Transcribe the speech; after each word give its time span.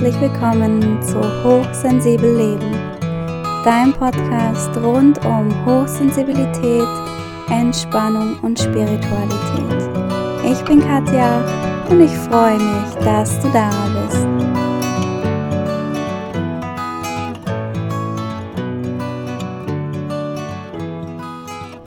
herzlich 0.00 0.20
willkommen 0.22 1.02
zu 1.02 1.20
Hochsensibel 1.44 2.34
Leben, 2.34 2.72
dein 3.64 3.92
Podcast 3.92 4.74
rund 4.78 5.22
um 5.26 5.66
Hochsensibilität, 5.66 6.88
Entspannung 7.50 8.38
und 8.40 8.58
Spiritualität. 8.58 9.90
Ich 10.50 10.64
bin 10.64 10.80
Katja 10.80 11.44
und 11.90 12.00
ich 12.00 12.10
freue 12.12 12.56
mich, 12.56 12.94
dass 13.04 13.40
du 13.40 13.50
da 13.50 13.70
bist. 14.06 14.26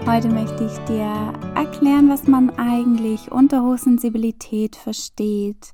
Heute 0.06 0.28
möchte 0.28 0.66
ich 0.66 0.78
dir 0.86 1.34
erklären, 1.56 2.10
was 2.10 2.28
man 2.28 2.52
eigentlich 2.60 3.32
unter 3.32 3.64
Hochsensibilität 3.64 4.76
versteht 4.76 5.74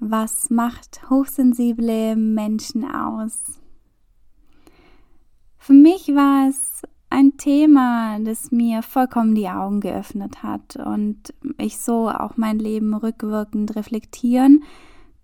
was 0.00 0.50
macht 0.50 1.08
hochsensible 1.10 2.16
Menschen 2.16 2.84
aus? 2.90 3.60
Für 5.58 5.74
mich 5.74 6.08
war 6.08 6.48
es 6.48 6.82
ein 7.10 7.36
Thema, 7.36 8.18
das 8.20 8.50
mir 8.50 8.82
vollkommen 8.82 9.34
die 9.34 9.48
Augen 9.48 9.80
geöffnet 9.80 10.42
hat 10.42 10.76
und 10.76 11.34
ich 11.58 11.78
so 11.78 12.08
auch 12.08 12.36
mein 12.36 12.58
Leben 12.58 12.94
rückwirkend 12.94 13.76
reflektieren 13.76 14.64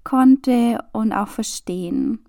konnte 0.04 0.84
und 0.92 1.12
auch 1.12 1.28
verstehen. 1.28 2.20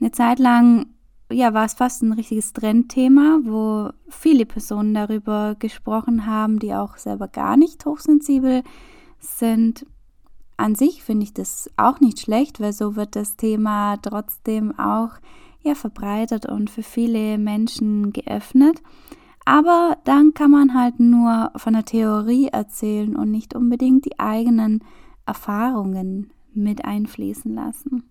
Eine 0.00 0.12
Zeit 0.12 0.38
lang 0.38 0.86
ja, 1.30 1.52
war 1.52 1.64
es 1.64 1.74
fast 1.74 2.02
ein 2.02 2.12
richtiges 2.12 2.52
Trendthema, 2.52 3.40
wo 3.42 3.90
viele 4.08 4.46
Personen 4.46 4.94
darüber 4.94 5.56
gesprochen 5.58 6.26
haben, 6.26 6.58
die 6.58 6.72
auch 6.72 6.96
selber 6.96 7.28
gar 7.28 7.56
nicht 7.56 7.84
hochsensibel 7.84 8.62
sind 9.18 9.84
an 10.56 10.74
sich 10.74 11.02
finde 11.02 11.24
ich 11.24 11.34
das 11.34 11.70
auch 11.76 12.00
nicht 12.00 12.20
schlecht, 12.20 12.60
weil 12.60 12.72
so 12.72 12.96
wird 12.96 13.16
das 13.16 13.36
Thema 13.36 13.96
trotzdem 13.98 14.78
auch 14.78 15.10
ja, 15.62 15.74
verbreitet 15.74 16.46
und 16.46 16.70
für 16.70 16.82
viele 16.82 17.38
Menschen 17.38 18.12
geöffnet. 18.12 18.82
Aber 19.44 19.98
dann 20.04 20.34
kann 20.34 20.50
man 20.50 20.74
halt 20.74 20.98
nur 20.98 21.52
von 21.56 21.74
der 21.74 21.84
Theorie 21.84 22.48
erzählen 22.48 23.14
und 23.16 23.30
nicht 23.30 23.54
unbedingt 23.54 24.04
die 24.04 24.18
eigenen 24.18 24.82
Erfahrungen 25.24 26.32
mit 26.52 26.84
einfließen 26.84 27.54
lassen. 27.54 28.04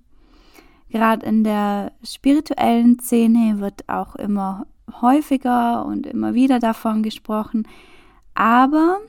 Gerade 0.90 1.26
in 1.26 1.44
der 1.44 1.92
spirituellen 2.04 3.00
Szene 3.00 3.60
wird 3.60 3.90
auch 3.90 4.16
immer 4.16 4.68
häufiger 5.02 5.86
und 5.86 6.06
immer 6.06 6.36
wieder 6.36 6.60
davon 6.60 7.04
gesprochen. 7.04 7.68
Aber 8.34 9.00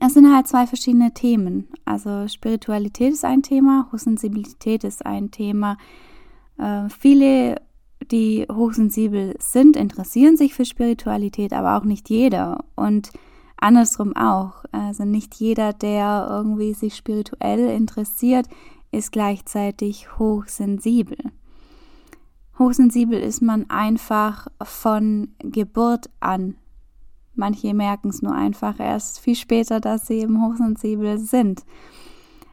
es 0.00 0.14
sind 0.14 0.32
halt 0.32 0.48
zwei 0.48 0.66
verschiedene 0.66 1.12
Themen. 1.14 1.68
Also 1.84 2.26
Spiritualität 2.28 3.12
ist 3.12 3.24
ein 3.24 3.42
Thema, 3.42 3.88
Hochsensibilität 3.92 4.84
ist 4.84 5.06
ein 5.06 5.30
Thema. 5.30 5.76
Äh, 6.58 6.88
viele, 6.88 7.60
die 8.10 8.46
hochsensibel 8.50 9.34
sind, 9.38 9.76
interessieren 9.76 10.36
sich 10.36 10.54
für 10.54 10.64
Spiritualität, 10.64 11.52
aber 11.52 11.76
auch 11.76 11.84
nicht 11.84 12.10
jeder. 12.10 12.64
Und 12.74 13.10
andersrum 13.56 14.16
auch. 14.16 14.64
Also 14.72 15.04
nicht 15.04 15.34
jeder, 15.36 15.72
der 15.72 16.26
irgendwie 16.28 16.74
sich 16.74 16.96
spirituell 16.96 17.70
interessiert, 17.70 18.46
ist 18.90 19.12
gleichzeitig 19.12 20.18
hochsensibel. 20.18 21.18
Hochsensibel 22.58 23.18
ist 23.18 23.42
man 23.42 23.68
einfach 23.70 24.46
von 24.62 25.34
Geburt 25.38 26.10
an 26.20 26.56
Manche 27.34 27.74
merken 27.74 28.10
es 28.10 28.22
nur 28.22 28.34
einfach 28.34 28.78
erst 28.78 29.20
viel 29.20 29.34
später, 29.34 29.80
dass 29.80 30.06
sie 30.06 30.20
eben 30.20 30.44
hochsensibel 30.44 31.18
sind. 31.18 31.64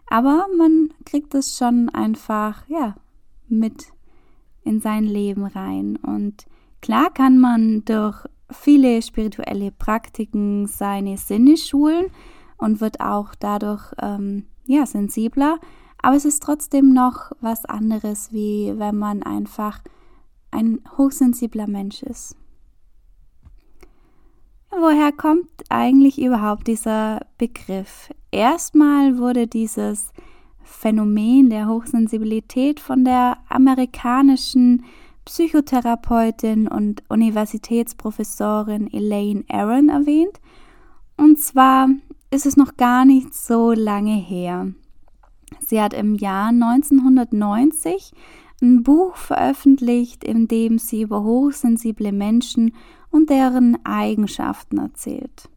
Aber 0.09 0.47
man 0.57 0.89
kriegt 1.05 1.33
es 1.35 1.57
schon 1.57 1.89
einfach, 1.89 2.67
ja, 2.67 2.95
mit 3.47 3.93
in 4.63 4.81
sein 4.81 5.05
Leben 5.05 5.45
rein. 5.45 5.97
Und 5.97 6.45
klar 6.81 7.11
kann 7.13 7.37
man 7.37 7.85
durch 7.85 8.25
viele 8.49 9.01
spirituelle 9.01 9.71
Praktiken 9.71 10.67
seine 10.67 11.17
Sinne 11.17 11.57
schulen 11.57 12.07
und 12.57 12.81
wird 12.81 12.99
auch 12.99 13.35
dadurch, 13.35 13.93
ähm, 14.01 14.47
ja, 14.65 14.85
sensibler. 14.85 15.59
Aber 16.01 16.15
es 16.15 16.25
ist 16.25 16.43
trotzdem 16.43 16.93
noch 16.93 17.31
was 17.39 17.65
anderes, 17.65 18.33
wie 18.33 18.73
wenn 18.77 18.97
man 18.97 19.23
einfach 19.23 19.79
ein 20.49 20.79
hochsensibler 20.97 21.67
Mensch 21.67 22.03
ist 22.03 22.35
woher 24.79 25.11
kommt 25.11 25.49
eigentlich 25.69 26.21
überhaupt 26.21 26.67
dieser 26.67 27.21
Begriff? 27.37 28.09
Erstmal 28.31 29.17
wurde 29.17 29.47
dieses 29.47 30.11
Phänomen 30.63 31.49
der 31.49 31.67
Hochsensibilität 31.67 32.79
von 32.79 33.03
der 33.03 33.37
amerikanischen 33.49 34.85
Psychotherapeutin 35.25 36.67
und 36.67 37.03
Universitätsprofessorin 37.09 38.91
Elaine 38.91 39.43
Aron 39.49 39.89
erwähnt. 39.89 40.39
Und 41.17 41.39
zwar 41.39 41.89
ist 42.31 42.45
es 42.45 42.57
noch 42.57 42.77
gar 42.77 43.05
nicht 43.05 43.33
so 43.33 43.73
lange 43.73 44.15
her. 44.15 44.73
Sie 45.59 45.81
hat 45.81 45.93
im 45.93 46.15
Jahr 46.15 46.49
1990 46.49 48.13
ein 48.61 48.83
Buch 48.83 49.15
veröffentlicht, 49.15 50.23
in 50.23 50.47
dem 50.47 50.77
sie 50.77 51.01
über 51.01 51.23
hochsensible 51.23 52.11
Menschen 52.11 52.73
und 53.11 53.29
deren 53.29 53.77
Eigenschaften 53.85 54.79
erzählt. 54.79 55.47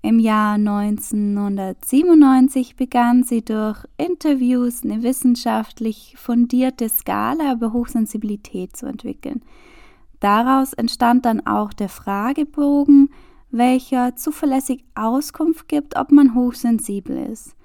Im 0.00 0.20
Jahr 0.20 0.54
1997 0.54 2.76
begann 2.76 3.24
sie 3.24 3.44
durch 3.44 3.84
Interviews 3.96 4.84
eine 4.84 5.02
wissenschaftlich 5.02 6.14
fundierte 6.16 6.88
Skala 6.88 7.54
über 7.54 7.72
Hochsensibilität 7.72 8.76
zu 8.76 8.86
entwickeln. 8.86 9.42
Daraus 10.20 10.72
entstand 10.72 11.24
dann 11.24 11.44
auch 11.46 11.72
der 11.72 11.88
Fragebogen, 11.88 13.10
welcher 13.50 14.14
zuverlässig 14.14 14.84
Auskunft 14.94 15.68
gibt, 15.68 15.96
ob 15.96 16.12
man 16.12 16.34
hochsensibel 16.34 17.16
ist. 17.30 17.56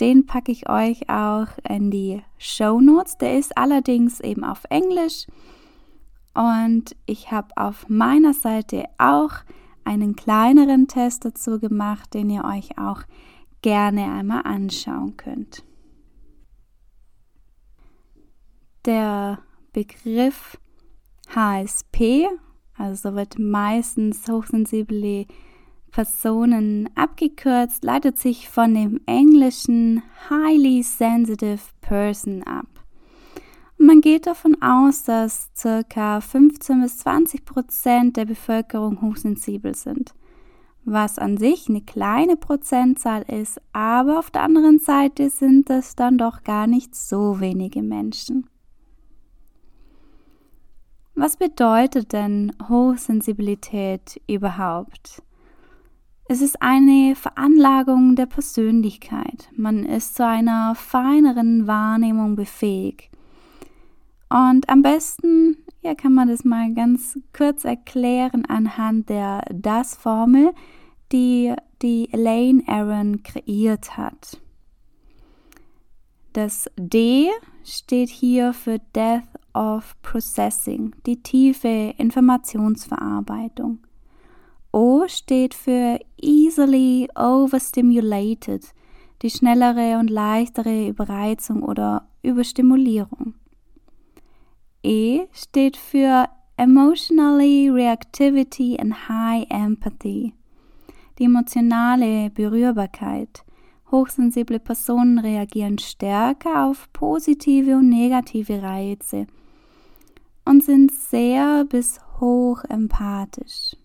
Den 0.00 0.26
packe 0.26 0.50
ich 0.50 0.68
euch 0.68 1.08
auch 1.08 1.46
in 1.68 1.90
die 1.90 2.22
Show 2.38 2.80
Notes. 2.80 3.18
Der 3.18 3.38
ist 3.38 3.56
allerdings 3.56 4.20
eben 4.20 4.42
auf 4.42 4.62
Englisch 4.68 5.26
und 6.34 6.96
ich 7.06 7.30
habe 7.30 7.48
auf 7.56 7.88
meiner 7.88 8.32
Seite 8.34 8.84
auch 8.98 9.32
einen 9.84 10.16
kleineren 10.16 10.88
Test 10.88 11.24
dazu 11.24 11.58
gemacht, 11.58 12.14
den 12.14 12.30
ihr 12.30 12.44
euch 12.44 12.78
auch 12.78 13.02
gerne 13.62 14.12
einmal 14.12 14.42
anschauen 14.42 15.16
könnt. 15.16 15.64
Der 18.84 19.38
Begriff 19.72 20.58
HSP, 21.34 22.26
also 22.76 23.14
wird 23.14 23.38
meistens 23.38 24.26
hochsensible 24.28 25.26
Personen 25.92 26.88
abgekürzt, 26.96 27.84
leitet 27.84 28.18
sich 28.18 28.48
von 28.48 28.74
dem 28.74 29.00
englischen 29.06 30.02
Highly 30.30 30.82
Sensitive 30.82 31.60
Person 31.80 32.42
ab. 32.42 32.71
Man 33.84 34.00
geht 34.00 34.28
davon 34.28 34.62
aus, 34.62 35.02
dass 35.02 35.50
ca. 35.60 36.20
15 36.20 36.82
bis 36.82 36.98
20 36.98 37.44
Prozent 37.44 38.16
der 38.16 38.26
Bevölkerung 38.26 39.02
hochsensibel 39.02 39.74
sind, 39.74 40.14
was 40.84 41.18
an 41.18 41.36
sich 41.36 41.68
eine 41.68 41.80
kleine 41.80 42.36
Prozentzahl 42.36 43.22
ist, 43.22 43.60
aber 43.72 44.20
auf 44.20 44.30
der 44.30 44.44
anderen 44.44 44.78
Seite 44.78 45.30
sind 45.30 45.68
es 45.68 45.96
dann 45.96 46.16
doch 46.16 46.44
gar 46.44 46.68
nicht 46.68 46.94
so 46.94 47.40
wenige 47.40 47.82
Menschen. 47.82 48.46
Was 51.16 51.36
bedeutet 51.36 52.12
denn 52.12 52.52
Hochsensibilität 52.68 54.22
überhaupt? 54.28 55.24
Es 56.28 56.40
ist 56.40 56.62
eine 56.62 57.16
Veranlagung 57.16 58.14
der 58.14 58.26
Persönlichkeit. 58.26 59.48
Man 59.56 59.84
ist 59.84 60.14
zu 60.14 60.24
einer 60.24 60.76
feineren 60.76 61.66
Wahrnehmung 61.66 62.36
befähigt 62.36 63.11
und 64.32 64.68
am 64.70 64.80
besten, 64.80 65.58
ja, 65.82 65.94
kann 65.94 66.14
man 66.14 66.28
das 66.28 66.42
mal 66.44 66.72
ganz 66.72 67.18
kurz 67.36 67.64
erklären 67.64 68.46
anhand 68.46 69.10
der 69.10 69.42
Das-Formel, 69.52 70.52
die 71.12 71.54
die 71.82 72.08
Elaine 72.12 72.62
Aaron 72.66 73.22
kreiert 73.22 73.98
hat. 73.98 74.40
Das 76.32 76.70
D 76.78 77.28
steht 77.62 78.08
hier 78.08 78.54
für 78.54 78.78
Death 78.94 79.28
of 79.52 79.94
Processing, 80.00 80.94
die 81.04 81.22
tiefe 81.22 81.92
Informationsverarbeitung. 81.98 83.80
O 84.72 85.06
steht 85.08 85.52
für 85.52 86.00
Easily 86.18 87.08
Overstimulated, 87.14 88.64
die 89.20 89.28
schnellere 89.28 89.98
und 89.98 90.08
leichtere 90.08 90.88
Überreizung 90.88 91.62
oder 91.62 92.08
Überstimulierung. 92.22 93.34
E 94.82 95.26
steht 95.32 95.76
für 95.76 96.28
Emotionally 96.56 97.70
Reactivity 97.70 98.76
and 98.78 99.08
High 99.08 99.46
Empathy, 99.48 100.34
die 101.18 101.24
emotionale 101.24 102.30
Berührbarkeit, 102.30 103.44
Hochsensible 103.92 104.58
Personen 104.58 105.18
reagieren 105.18 105.78
stärker 105.78 106.64
auf 106.64 106.90
positive 106.92 107.76
und 107.76 107.90
negative 107.90 108.62
Reize 108.62 109.26
und 110.44 110.64
sind 110.64 110.90
sehr 110.90 111.64
bis 111.66 112.00
hoch 112.18 112.64
empathisch. 112.64 113.76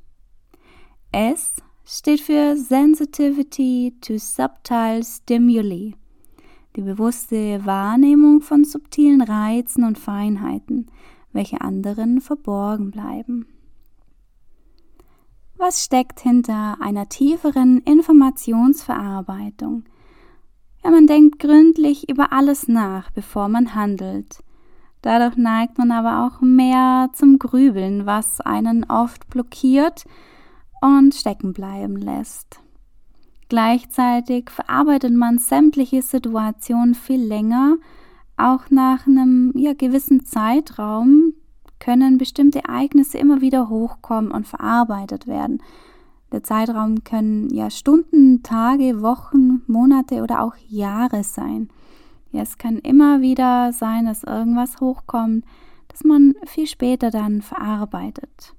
S 1.11 1.61
steht 1.85 2.21
für 2.21 2.55
Sensitivity 2.55 3.93
to 4.01 4.17
Subtile 4.17 5.03
Stimuli, 5.03 5.95
die 6.77 6.83
bewusste 6.83 7.65
Wahrnehmung 7.65 8.41
von 8.41 8.63
subtilen 8.63 9.21
Reizen 9.21 9.83
und 9.83 9.97
Feinheiten, 9.97 10.91
welche 11.33 11.61
anderen 11.61 12.21
verborgen 12.21 12.91
bleiben. 12.91 13.47
Was 15.57 15.83
steckt 15.83 16.19
hinter 16.19 16.77
einer 16.79 17.09
tieferen 17.09 17.79
Informationsverarbeitung? 17.79 19.85
Ja, 20.83 20.91
man 20.91 21.07
denkt 21.07 21.39
gründlich 21.39 22.07
über 22.09 22.31
alles 22.31 22.67
nach, 22.67 23.09
bevor 23.09 23.49
man 23.49 23.73
handelt. 23.73 24.43
Dadurch 25.01 25.35
neigt 25.35 25.79
man 25.79 25.89
aber 25.89 26.27
auch 26.27 26.41
mehr 26.41 27.09
zum 27.13 27.39
Grübeln, 27.39 28.05
was 28.05 28.39
einen 28.39 28.87
oft 28.87 29.27
blockiert 29.29 30.05
und 30.79 31.15
stecken 31.15 31.53
bleiben 31.53 31.97
lässt. 31.97 32.61
Gleichzeitig 33.49 34.49
verarbeitet 34.49 35.13
man 35.13 35.37
sämtliche 35.37 36.01
Situationen 36.01 36.95
viel 36.95 37.21
länger, 37.21 37.77
auch 38.35 38.69
nach 38.69 39.07
einem 39.07 39.53
ja, 39.55 39.73
gewissen 39.73 40.25
Zeitraum 40.25 41.33
können 41.79 42.17
bestimmte 42.17 42.59
Ereignisse 42.59 43.17
immer 43.17 43.41
wieder 43.41 43.69
hochkommen 43.69 44.31
und 44.31 44.47
verarbeitet 44.47 45.27
werden. 45.27 45.61
Der 46.31 46.43
Zeitraum 46.43 47.03
können 47.03 47.49
ja 47.53 47.69
Stunden, 47.69 48.43
Tage, 48.43 49.01
Wochen, 49.01 49.61
Monate 49.67 50.21
oder 50.21 50.41
auch 50.41 50.55
Jahre 50.67 51.23
sein. 51.23 51.69
Ja, 52.31 52.41
es 52.41 52.57
kann 52.57 52.79
immer 52.79 53.21
wieder 53.21 53.71
sein, 53.71 54.05
dass 54.05 54.23
irgendwas 54.23 54.81
hochkommt, 54.81 55.45
das 55.87 56.03
man 56.03 56.35
viel 56.45 56.67
später 56.67 57.11
dann 57.11 57.41
verarbeitet. 57.41 58.56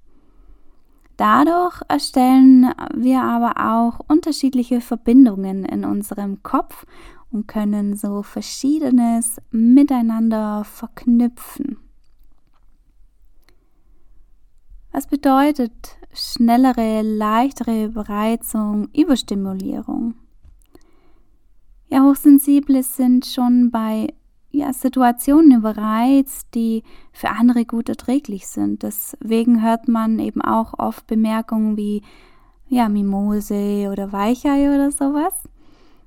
Dadurch 1.18 1.82
erstellen 1.88 2.72
wir 2.94 3.22
aber 3.22 3.54
auch 3.58 4.00
unterschiedliche 4.08 4.80
Verbindungen 4.80 5.64
in 5.64 5.84
unserem 5.84 6.44
Kopf 6.44 6.86
und 7.32 7.48
können 7.48 7.96
so 7.96 8.22
verschiedenes 8.22 9.40
miteinander 9.50 10.62
verknüpfen. 10.62 11.78
Was 14.92 15.08
bedeutet 15.08 15.96
schnellere, 16.14 17.02
leichtere 17.02 17.88
Bereizung, 17.88 18.88
Überstimulierung? 18.94 20.14
Ja, 21.88 22.04
Hochsensible 22.04 22.84
sind 22.84 23.26
schon 23.26 23.72
bei 23.72 24.14
ja, 24.50 24.72
Situationen 24.72 25.58
überreizt, 25.58 26.48
die 26.54 26.82
für 27.12 27.30
andere 27.30 27.64
gut 27.64 27.88
erträglich 27.88 28.46
sind. 28.46 28.82
Deswegen 28.82 29.62
hört 29.62 29.88
man 29.88 30.18
eben 30.18 30.40
auch 30.40 30.74
oft 30.78 31.06
Bemerkungen 31.06 31.76
wie 31.76 32.02
ja, 32.68 32.88
Mimose 32.88 33.88
oder 33.90 34.12
Weichei 34.12 34.74
oder 34.74 34.90
sowas. 34.90 35.34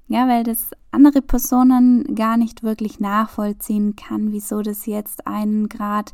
Ja, 0.08 0.28
weil 0.28 0.44
das 0.44 0.72
andere 0.92 1.22
Personen 1.22 2.16
gar 2.16 2.36
nicht 2.38 2.64
wirklich 2.64 3.00
nachvollziehen 3.00 3.96
kann, 3.96 4.32
wieso 4.32 4.62
das 4.62 4.86
jetzt 4.86 5.26
einen 5.26 5.70
Grad 5.70 6.14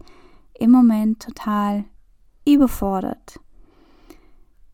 im 0.53 0.71
Moment 0.71 1.21
total 1.21 1.85
überfordert. 2.47 3.39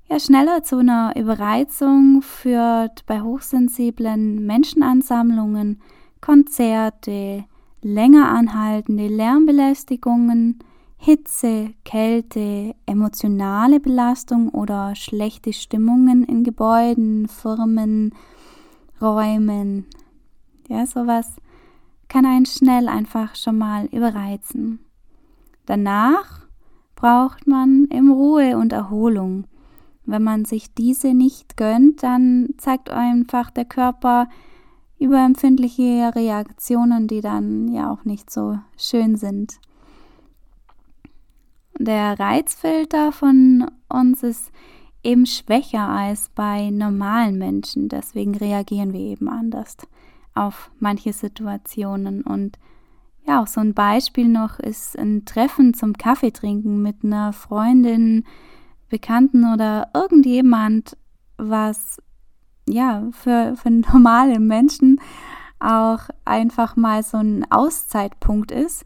Ja, 0.09 0.19
schneller 0.19 0.63
zu 0.63 0.77
einer 0.77 1.15
Überreizung 1.15 2.21
führt 2.21 3.05
bei 3.05 3.21
hochsensiblen 3.21 4.45
Menschenansammlungen, 4.45 5.81
Konzerte, 6.23 7.43
länger 7.81 8.29
anhaltende 8.29 9.09
Lärmbelästigungen, 9.09 10.59
Hitze, 10.95 11.73
Kälte, 11.83 12.75
emotionale 12.85 13.81
Belastung 13.81 14.47
oder 14.47 14.95
schlechte 14.95 15.51
Stimmungen 15.51 16.23
in 16.23 16.45
Gebäuden, 16.45 17.27
Firmen, 17.27 18.15
Räumen. 19.01 19.85
Ja, 20.69 20.85
sowas 20.85 21.29
kann 22.07 22.25
einen 22.25 22.45
schnell 22.45 22.87
einfach 22.87 23.35
schon 23.35 23.57
mal 23.57 23.87
überreizen. 23.87 24.79
Danach 25.65 26.47
braucht 26.95 27.47
man 27.47 27.87
im 27.89 28.09
Ruhe 28.09 28.57
und 28.57 28.71
Erholung. 28.71 29.43
Wenn 30.05 30.23
man 30.23 30.45
sich 30.45 30.73
diese 30.73 31.13
nicht 31.13 31.57
gönnt, 31.57 32.01
dann 32.01 32.47
zeigt 32.57 32.91
einfach 32.91 33.51
der 33.51 33.65
Körper 33.65 34.29
überempfindliche 35.03 36.11
Reaktionen, 36.15 37.07
die 37.07 37.21
dann 37.21 37.67
ja 37.67 37.91
auch 37.91 38.05
nicht 38.05 38.31
so 38.31 38.57
schön 38.77 39.17
sind. 39.17 39.59
Der 41.77 42.17
Reizfilter 42.19 43.11
von 43.11 43.69
uns 43.89 44.23
ist 44.23 44.51
eben 45.03 45.25
schwächer 45.25 45.89
als 45.89 46.29
bei 46.29 46.69
normalen 46.69 47.37
Menschen, 47.37 47.89
deswegen 47.89 48.35
reagieren 48.35 48.93
wir 48.93 49.01
eben 49.01 49.27
anders 49.27 49.75
auf 50.33 50.71
manche 50.79 51.13
Situationen 51.13 52.21
und 52.21 52.57
ja, 53.25 53.41
auch 53.41 53.47
so 53.47 53.61
ein 53.61 53.73
Beispiel 53.73 54.27
noch 54.27 54.59
ist 54.59 54.97
ein 54.97 55.25
Treffen 55.25 55.73
zum 55.73 55.93
Kaffeetrinken 55.93 56.81
mit 56.81 57.03
einer 57.03 57.31
Freundin, 57.31 58.25
Bekannten 58.89 59.53
oder 59.53 59.89
irgendjemand, 59.93 60.97
was 61.37 62.01
ja 62.67 63.07
für, 63.11 63.55
für 63.55 63.69
normale 63.93 64.39
Menschen 64.39 64.99
auch 65.59 65.99
einfach 66.25 66.75
mal 66.75 67.03
so 67.03 67.17
ein 67.17 67.45
Auszeitpunkt 67.49 68.51
ist. 68.51 68.85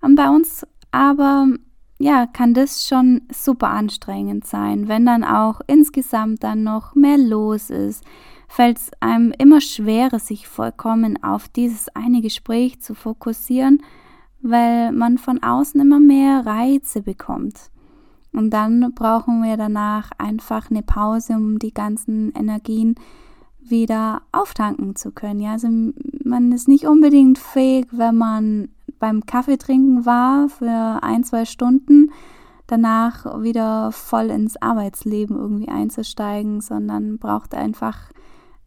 Und 0.00 0.14
bei 0.14 0.28
uns 0.28 0.66
aber 0.90 1.46
ja, 1.98 2.26
kann 2.26 2.54
das 2.54 2.86
schon 2.86 3.22
super 3.32 3.70
anstrengend 3.70 4.46
sein, 4.46 4.86
wenn 4.86 5.04
dann 5.04 5.24
auch 5.24 5.60
insgesamt 5.66 6.44
dann 6.44 6.62
noch 6.62 6.94
mehr 6.94 7.18
los 7.18 7.70
ist, 7.70 8.04
fällt 8.46 8.78
es 8.78 8.90
einem 9.00 9.32
immer 9.36 9.60
schwerer, 9.60 10.18
sich 10.20 10.46
vollkommen 10.46 11.22
auf 11.22 11.48
dieses 11.48 11.88
eine 11.94 12.22
Gespräch 12.22 12.80
zu 12.80 12.94
fokussieren, 12.94 13.82
weil 14.40 14.92
man 14.92 15.18
von 15.18 15.42
außen 15.42 15.80
immer 15.80 15.98
mehr 15.98 16.46
Reize 16.46 17.02
bekommt. 17.02 17.70
Und 18.32 18.50
dann 18.50 18.92
brauchen 18.94 19.42
wir 19.42 19.56
danach 19.56 20.10
einfach 20.18 20.70
eine 20.70 20.82
Pause, 20.82 21.34
um 21.34 21.58
die 21.58 21.72
ganzen 21.72 22.32
Energien 22.34 22.94
wieder 23.60 24.22
auftanken 24.32 24.96
zu 24.96 25.12
können. 25.12 25.40
Ja, 25.40 25.52
also 25.52 25.68
man 26.24 26.52
ist 26.52 26.68
nicht 26.68 26.86
unbedingt 26.86 27.38
fähig, 27.38 27.86
wenn 27.90 28.16
man 28.16 28.68
beim 28.98 29.26
Kaffeetrinken 29.26 30.06
war 30.06 30.48
für 30.48 31.02
ein, 31.02 31.24
zwei 31.24 31.44
Stunden, 31.44 32.10
danach 32.66 33.42
wieder 33.42 33.92
voll 33.92 34.30
ins 34.30 34.60
Arbeitsleben 34.60 35.36
irgendwie 35.36 35.68
einzusteigen, 35.68 36.60
sondern 36.60 37.18
braucht 37.18 37.54
einfach 37.54 38.10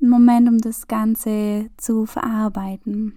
einen 0.02 0.10
Moment, 0.10 0.50
um 0.50 0.58
das 0.58 0.88
Ganze 0.88 1.70
zu 1.78 2.06
verarbeiten. 2.06 3.14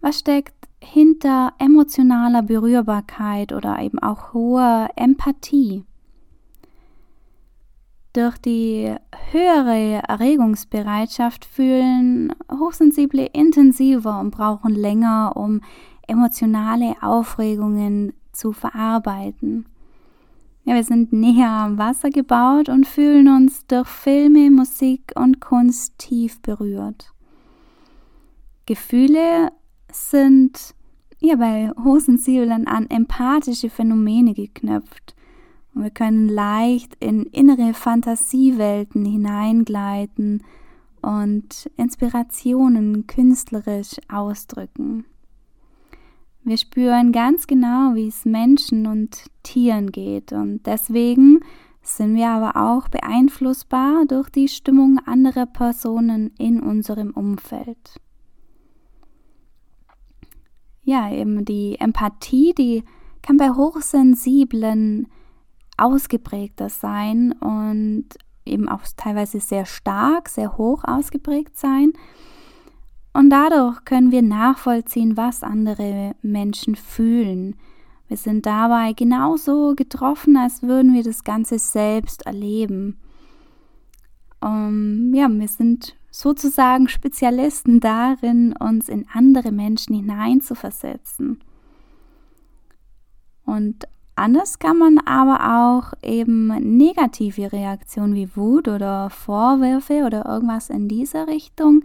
Was 0.00 0.18
steckt 0.18 0.54
hinter 0.84 1.52
emotionaler 1.58 2.42
Berührbarkeit 2.42 3.52
oder 3.52 3.78
eben 3.80 3.98
auch 3.98 4.32
hoher 4.32 4.88
Empathie? 4.96 5.84
Durch 8.12 8.38
die 8.38 8.94
höhere 9.32 10.02
Erregungsbereitschaft 10.06 11.44
fühlen 11.44 12.32
Hochsensible 12.50 13.26
intensiver 13.32 14.20
und 14.20 14.30
brauchen 14.30 14.72
länger, 14.72 15.32
um 15.34 15.62
emotionale 16.06 16.94
Aufregungen 17.02 18.12
zu 18.30 18.52
verarbeiten. 18.52 19.66
Ja, 20.64 20.74
wir 20.74 20.84
sind 20.84 21.12
näher 21.12 21.50
am 21.50 21.76
Wasser 21.76 22.10
gebaut 22.10 22.68
und 22.68 22.86
fühlen 22.86 23.28
uns 23.28 23.66
durch 23.66 23.88
Filme, 23.88 24.50
Musik 24.50 25.12
und 25.14 25.40
Kunst 25.40 25.98
tief 25.98 26.40
berührt. 26.40 27.12
Gefühle 28.66 29.50
sind 29.92 30.73
ja 31.24 31.36
bei 31.36 31.70
Hosensieblern 31.82 32.66
an 32.66 32.88
empathische 32.88 33.70
Phänomene 33.70 34.34
geknüpft. 34.34 35.14
Und 35.74 35.82
wir 35.82 35.90
können 35.90 36.28
leicht 36.28 36.96
in 37.00 37.24
innere 37.24 37.74
Fantasiewelten 37.74 39.04
hineingleiten 39.04 40.42
und 41.02 41.70
Inspirationen 41.76 43.06
künstlerisch 43.06 43.96
ausdrücken. 44.08 45.04
Wir 46.44 46.58
spüren 46.58 47.10
ganz 47.12 47.46
genau, 47.46 47.94
wie 47.94 48.08
es 48.08 48.24
Menschen 48.24 48.86
und 48.86 49.24
Tieren 49.42 49.90
geht 49.90 50.32
und 50.32 50.66
deswegen 50.66 51.40
sind 51.80 52.16
wir 52.16 52.28
aber 52.28 52.56
auch 52.56 52.88
beeinflussbar 52.88 54.06
durch 54.06 54.30
die 54.30 54.48
Stimmung 54.48 54.98
anderer 55.04 55.46
Personen 55.46 56.32
in 56.38 56.60
unserem 56.60 57.10
Umfeld. 57.10 58.00
Ja, 60.84 61.10
eben 61.10 61.44
die 61.44 61.76
Empathie, 61.80 62.54
die 62.54 62.84
kann 63.22 63.38
bei 63.38 63.50
Hochsensiblen 63.50 65.08
ausgeprägter 65.76 66.68
sein 66.68 67.32
und 67.32 68.04
eben 68.44 68.68
auch 68.68 68.82
teilweise 68.96 69.40
sehr 69.40 69.64
stark, 69.64 70.28
sehr 70.28 70.56
hoch 70.58 70.84
ausgeprägt 70.84 71.56
sein. 71.56 71.92
Und 73.14 73.30
dadurch 73.30 73.84
können 73.84 74.10
wir 74.10 74.22
nachvollziehen, 74.22 75.16
was 75.16 75.42
andere 75.42 76.14
Menschen 76.20 76.76
fühlen. 76.76 77.56
Wir 78.08 78.16
sind 78.16 78.44
dabei 78.44 78.92
genauso 78.92 79.74
getroffen, 79.74 80.36
als 80.36 80.62
würden 80.62 80.92
wir 80.92 81.02
das 81.02 81.24
Ganze 81.24 81.58
selbst 81.58 82.26
erleben. 82.26 82.98
Um, 84.40 85.14
ja, 85.14 85.28
wir 85.28 85.48
sind 85.48 85.96
sozusagen 86.14 86.86
Spezialisten 86.88 87.80
darin, 87.80 88.54
uns 88.60 88.88
in 88.88 89.04
andere 89.12 89.50
Menschen 89.50 89.96
hineinzuversetzen. 89.96 91.40
Und 93.44 93.88
anders 94.14 94.60
kann 94.60 94.78
man 94.78 94.98
aber 94.98 95.66
auch 95.66 95.92
eben 96.02 96.46
negative 96.76 97.50
Reaktionen 97.50 98.14
wie 98.14 98.36
Wut 98.36 98.68
oder 98.68 99.10
Vorwürfe 99.10 100.04
oder 100.04 100.24
irgendwas 100.24 100.70
in 100.70 100.86
dieser 100.86 101.26
Richtung 101.26 101.82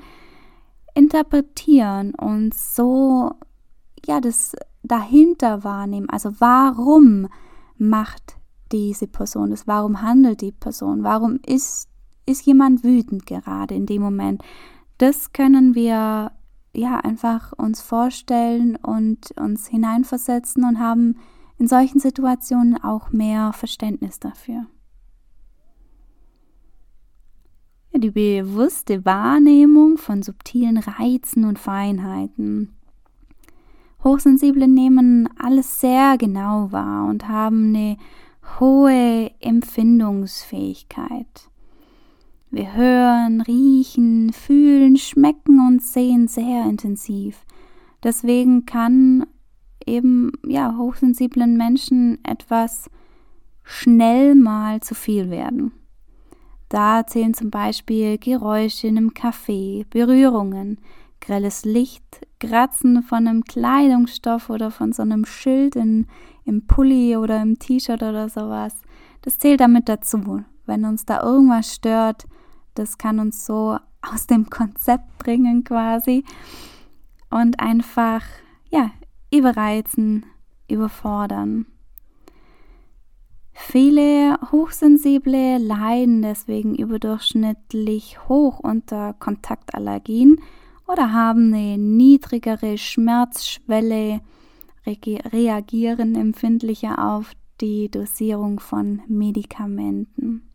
interpretieren 0.93 2.13
und 2.13 2.53
so 2.53 3.31
ja 4.05 4.21
das 4.21 4.55
dahinter 4.83 5.63
wahrnehmen. 5.63 6.07
Also 6.07 6.33
warum 6.37 7.29
macht 7.79 8.37
diese 8.71 9.07
Person 9.07 9.49
das? 9.49 9.65
Warum 9.65 10.03
handelt 10.03 10.41
die 10.41 10.51
Person? 10.51 11.01
Warum 11.03 11.39
ist, 11.47 11.89
ist 12.29 12.45
jemand 12.45 12.83
wütend 12.83 13.25
gerade 13.25 13.75
in 13.75 13.85
dem 13.85 14.01
Moment? 14.01 14.41
Das 14.97 15.33
können 15.33 15.75
wir 15.75 16.31
ja 16.73 16.97
einfach 16.97 17.53
uns 17.53 17.81
vorstellen 17.81 18.75
und 18.75 19.31
uns 19.37 19.67
hineinversetzen 19.67 20.63
und 20.63 20.79
haben 20.79 21.17
in 21.57 21.67
solchen 21.67 21.99
Situationen 21.99 22.81
auch 22.81 23.11
mehr 23.11 23.53
Verständnis 23.53 24.19
dafür. 24.19 24.65
Die 27.93 28.11
bewusste 28.11 29.03
Wahrnehmung 29.03 29.97
von 29.97 30.21
subtilen 30.21 30.77
Reizen 30.77 31.43
und 31.43 31.59
Feinheiten. 31.59 32.75
Hochsensible 34.03 34.67
nehmen 34.67 35.27
alles 35.37 35.81
sehr 35.81 36.17
genau 36.17 36.71
wahr 36.71 37.07
und 37.07 37.27
haben 37.27 37.75
eine 37.75 37.97
hohe 38.59 39.31
Empfindungsfähigkeit. 39.41 41.49
Wir 42.51 42.73
hören, 42.73 43.41
riechen, 43.41 44.33
fühlen, 44.33 44.97
schmecken 44.97 45.59
und 45.67 45.83
sehen 45.83 46.27
sehr 46.27 46.65
intensiv. 46.65 47.45
Deswegen 48.03 48.65
kann 48.65 49.27
eben 49.85 50.31
ja 50.45 50.75
hochsensiblen 50.75 51.57
Menschen 51.57 52.17
etwas 52.23 52.89
schnell 53.63 54.33
mal 54.33 54.81
zu 54.81 54.95
viel 54.95 55.29
werden. 55.29 55.71
Da 56.69 57.05
zählen 57.05 57.33
zum 57.33 57.51
Beispiel 57.51 58.17
Geräusche 58.17 58.87
in 58.87 58.97
einem 58.97 59.09
Café, 59.11 59.85
Berührungen, 59.89 60.79
grelles 61.21 61.65
Licht, 61.65 62.25
Kratzen 62.39 63.03
von 63.03 63.27
einem 63.27 63.43
Kleidungsstoff 63.43 64.49
oder 64.49 64.71
von 64.71 64.91
so 64.91 65.03
einem 65.03 65.25
Schild 65.25 65.75
in, 65.75 66.07
im 66.45 66.65
Pulli 66.65 67.15
oder 67.15 67.41
im 67.41 67.59
T-Shirt 67.59 68.01
oder 68.01 68.29
sowas. 68.29 68.75
Das 69.21 69.37
zählt 69.37 69.59
damit 69.59 69.89
dazu. 69.89 70.43
Wenn 70.65 70.85
uns 70.85 71.05
da 71.05 71.23
irgendwas 71.23 71.73
stört, 71.73 72.25
das 72.79 72.97
kann 72.97 73.19
uns 73.19 73.45
so 73.45 73.77
aus 74.01 74.25
dem 74.25 74.49
Konzept 74.49 75.17
bringen 75.19 75.63
quasi 75.65 76.23
und 77.29 77.59
einfach 77.59 78.23
ja 78.69 78.91
überreizen, 79.31 80.25
überfordern. 80.69 81.65
Viele 83.51 84.39
Hochsensible 84.51 85.57
leiden 85.57 86.21
deswegen 86.21 86.73
überdurchschnittlich 86.73 88.27
hoch 88.29 88.59
unter 88.59 89.13
Kontaktallergien 89.13 90.39
oder 90.87 91.11
haben 91.11 91.53
eine 91.53 91.77
niedrigere 91.77 92.77
Schmerzschwelle, 92.77 94.21
reagieren 94.87 96.15
empfindlicher 96.15 97.13
auf 97.13 97.33
die 97.61 97.91
Dosierung 97.91 98.59
von 98.59 99.01
Medikamenten. 99.07 100.48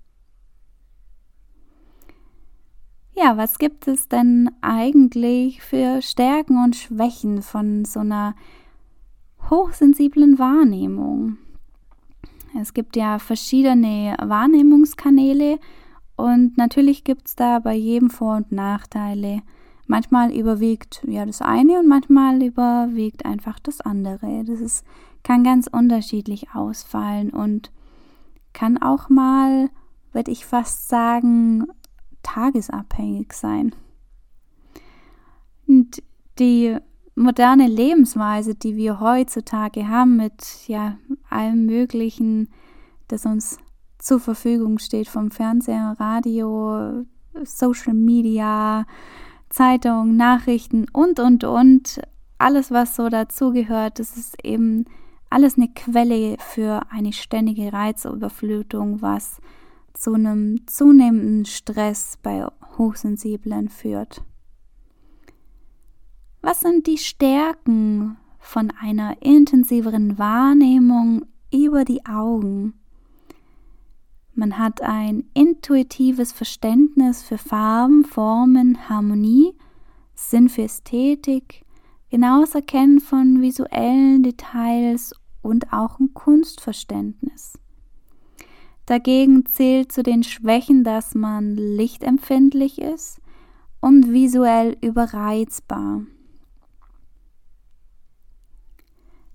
Ja, 3.16 3.36
was 3.36 3.58
gibt 3.58 3.86
es 3.86 4.08
denn 4.08 4.50
eigentlich 4.60 5.62
für 5.62 6.02
Stärken 6.02 6.62
und 6.62 6.74
Schwächen 6.74 7.42
von 7.42 7.84
so 7.84 8.00
einer 8.00 8.34
hochsensiblen 9.50 10.40
Wahrnehmung? 10.40 11.38
Es 12.60 12.74
gibt 12.74 12.96
ja 12.96 13.20
verschiedene 13.20 14.16
Wahrnehmungskanäle 14.20 15.60
und 16.16 16.58
natürlich 16.58 17.04
gibt 17.04 17.28
es 17.28 17.36
da 17.36 17.60
bei 17.60 17.74
jedem 17.74 18.10
Vor- 18.10 18.36
und 18.36 18.50
Nachteile. 18.50 19.42
Manchmal 19.86 20.32
überwiegt 20.32 21.04
ja 21.06 21.24
das 21.24 21.40
eine 21.40 21.78
und 21.78 21.86
manchmal 21.86 22.42
überwiegt 22.42 23.26
einfach 23.26 23.60
das 23.60 23.80
andere. 23.80 24.42
Das 24.44 24.60
ist, 24.60 24.84
kann 25.22 25.44
ganz 25.44 25.68
unterschiedlich 25.68 26.48
ausfallen 26.52 27.30
und 27.30 27.70
kann 28.52 28.76
auch 28.76 29.08
mal, 29.08 29.70
würde 30.12 30.32
ich 30.32 30.46
fast 30.46 30.88
sagen, 30.88 31.68
tagesabhängig 32.24 33.32
sein. 33.32 33.74
Und 35.66 36.02
die 36.40 36.76
moderne 37.14 37.68
Lebensweise, 37.68 38.56
die 38.56 38.76
wir 38.76 38.98
heutzutage 38.98 39.88
haben, 39.88 40.16
mit 40.16 40.66
ja 40.66 40.98
allem 41.30 41.66
Möglichen, 41.66 42.48
das 43.06 43.24
uns 43.24 43.58
zur 43.98 44.18
Verfügung 44.18 44.78
steht, 44.78 45.08
vom 45.08 45.30
Fernseher, 45.30 45.94
Radio, 45.98 47.04
Social 47.44 47.94
Media, 47.94 48.86
Zeitung, 49.48 50.16
Nachrichten 50.16 50.86
und, 50.92 51.20
und, 51.20 51.44
und, 51.44 52.00
alles, 52.38 52.70
was 52.70 52.96
so 52.96 53.08
dazugehört, 53.08 54.00
das 54.00 54.16
ist 54.16 54.44
eben 54.44 54.86
alles 55.30 55.56
eine 55.56 55.68
Quelle 55.68 56.36
für 56.38 56.82
eine 56.90 57.12
ständige 57.12 57.72
Reizüberflutung, 57.72 59.00
was 59.02 59.40
zu 59.94 60.12
einem 60.12 60.66
zunehmenden 60.66 61.46
Stress 61.46 62.18
bei 62.22 62.46
Hochsensiblen 62.76 63.68
führt. 63.68 64.22
Was 66.42 66.60
sind 66.60 66.86
die 66.86 66.98
Stärken 66.98 68.18
von 68.38 68.70
einer 68.78 69.22
intensiveren 69.22 70.18
Wahrnehmung 70.18 71.24
über 71.52 71.84
die 71.84 72.04
Augen? 72.04 72.74
Man 74.34 74.58
hat 74.58 74.82
ein 74.82 75.24
intuitives 75.32 76.32
Verständnis 76.32 77.22
für 77.22 77.38
Farben, 77.38 78.04
Formen, 78.04 78.88
Harmonie, 78.88 79.54
Sinn 80.14 80.48
für 80.48 80.64
Ästhetik, 80.64 81.64
genaues 82.10 82.54
Erkennen 82.54 83.00
von 83.00 83.40
visuellen 83.40 84.22
Details 84.22 85.14
und 85.40 85.72
auch 85.72 86.00
ein 86.00 86.12
Kunstverständnis. 86.14 87.58
Dagegen 88.86 89.46
zählt 89.46 89.92
zu 89.92 90.02
den 90.02 90.22
Schwächen, 90.22 90.84
dass 90.84 91.14
man 91.14 91.56
lichtempfindlich 91.56 92.80
ist 92.80 93.20
und 93.80 94.12
visuell 94.12 94.76
überreizbar. 94.80 96.02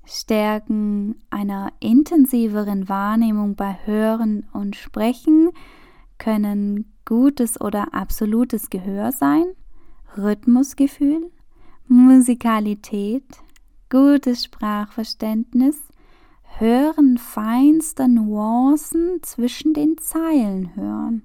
Stärken 0.05 1.15
einer 1.29 1.71
intensiveren 1.79 2.89
Wahrnehmung 2.89 3.55
bei 3.55 3.77
Hören 3.85 4.47
und 4.53 4.75
Sprechen 4.75 5.51
können 6.17 6.91
gutes 7.05 7.61
oder 7.61 7.93
absolutes 7.93 8.69
Gehör 8.69 9.11
sein, 9.11 9.45
Rhythmusgefühl, 10.17 11.31
Musikalität, 11.87 13.23
gutes 13.89 14.45
Sprachverständnis, 14.45 15.77
Hören 16.57 17.17
feinster 17.17 18.07
Nuancen 18.07 19.21
zwischen 19.21 19.73
den 19.73 19.97
Zeilen 19.97 20.75
hören. 20.75 21.23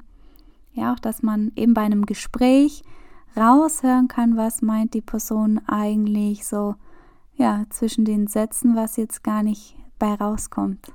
Ja, 0.73 0.93
auch 0.93 0.99
dass 0.99 1.23
man 1.23 1.53
eben 1.57 1.75
bei 1.75 1.83
einem 1.83 2.07
Gespräch 2.07 2.83
raushören 3.37 4.09
kann, 4.09 4.37
was 4.37 4.63
meint 4.63 4.95
die 4.95 5.01
Person 5.01 5.61
eigentlich 5.67 6.47
so 6.47 6.77
ja, 7.37 7.65
zwischen 7.71 8.05
den 8.05 8.27
Sätzen, 8.27 8.77
was 8.77 8.97
jetzt 8.97 9.25
gar 9.25 9.43
nicht 9.43 9.77
bei 9.99 10.15
rauskommt. 10.15 10.93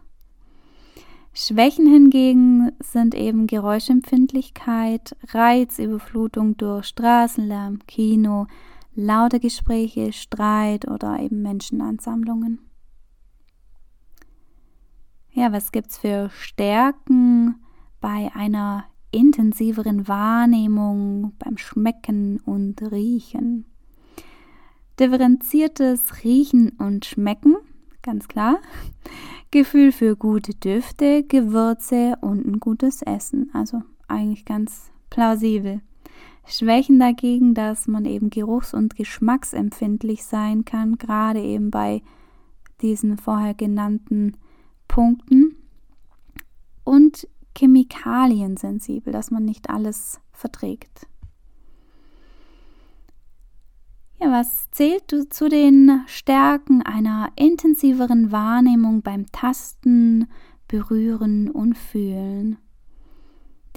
Schwächen 1.33 1.85
hingegen 1.85 2.71
sind 2.79 3.15
eben 3.15 3.47
Geräuschempfindlichkeit, 3.47 5.15
Reizüberflutung 5.29 6.57
durch 6.57 6.85
Straßenlärm, 6.87 7.79
Kino, 7.87 8.47
laute 8.95 9.39
Gespräche, 9.39 10.11
Streit 10.11 10.87
oder 10.87 11.19
eben 11.19 11.41
Menschenansammlungen. 11.41 12.68
Ja, 15.31 15.51
was 15.51 15.71
gibt 15.71 15.91
es 15.91 15.97
für 15.97 16.29
Stärken 16.31 17.55
bei 18.01 18.31
einer 18.33 18.85
intensiveren 19.11 20.07
Wahrnehmung, 20.07 21.33
beim 21.39 21.57
Schmecken 21.57 22.39
und 22.41 22.81
Riechen? 22.91 23.65
differenziertes 24.99 26.23
Riechen 26.23 26.71
und 26.77 27.05
Schmecken, 27.05 27.55
ganz 28.01 28.27
klar. 28.27 28.59
Gefühl 29.51 29.91
für 29.91 30.15
gute 30.15 30.53
Düfte, 30.53 31.23
Gewürze 31.23 32.15
und 32.21 32.45
ein 32.45 32.59
gutes 32.59 33.01
Essen. 33.01 33.49
Also 33.53 33.81
eigentlich 34.07 34.45
ganz 34.45 34.91
plausibel. 35.09 35.81
Schwächen 36.45 36.99
dagegen, 36.99 37.53
dass 37.53 37.87
man 37.87 38.05
eben 38.05 38.29
geruchs- 38.29 38.73
und 38.73 38.95
geschmacksempfindlich 38.95 40.23
sein 40.23 40.65
kann, 40.65 40.97
gerade 40.97 41.41
eben 41.41 41.71
bei 41.71 42.01
diesen 42.81 43.17
vorher 43.17 43.53
genannten 43.53 44.33
Punkten. 44.89 45.55
Und 46.83 47.29
chemikaliensensibel, 47.57 49.13
dass 49.13 49.31
man 49.31 49.45
nicht 49.45 49.69
alles 49.69 50.19
verträgt. 50.33 51.07
Ja, 54.21 54.31
was 54.31 54.69
zählt 54.71 55.09
zu 55.33 55.47
den 55.47 56.01
Stärken 56.07 56.81
einer 56.81 57.31
intensiveren 57.37 58.33
Wahrnehmung 58.33 59.01
beim 59.01 59.27
Tasten, 59.31 60.27
Berühren 60.67 61.49
und 61.49 61.77
Fühlen? 61.77 62.57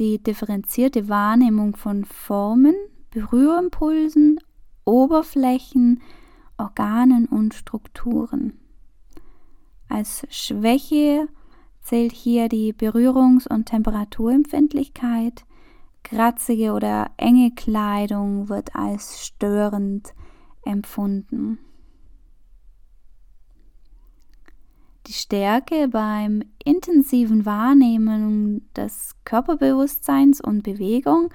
Die 0.00 0.20
differenzierte 0.20 1.08
Wahrnehmung 1.08 1.76
von 1.76 2.04
Formen, 2.04 2.74
Berührimpulsen, 3.10 4.40
Oberflächen, 4.84 6.02
Organen 6.56 7.26
und 7.26 7.54
Strukturen. 7.54 8.58
Als 9.92 10.26
Schwäche 10.30 11.28
zählt 11.82 12.12
hier 12.12 12.48
die 12.48 12.72
Berührungs- 12.72 13.46
und 13.46 13.66
Temperaturempfindlichkeit. 13.66 15.44
Kratzige 16.02 16.72
oder 16.72 17.10
enge 17.18 17.50
Kleidung 17.50 18.48
wird 18.48 18.74
als 18.74 19.26
störend 19.26 20.14
empfunden. 20.64 21.58
Die 25.08 25.12
Stärke 25.12 25.88
beim 25.88 26.42
intensiven 26.64 27.44
Wahrnehmen 27.44 28.66
des 28.74 29.14
Körperbewusstseins 29.26 30.40
und 30.40 30.62
Bewegung 30.62 31.28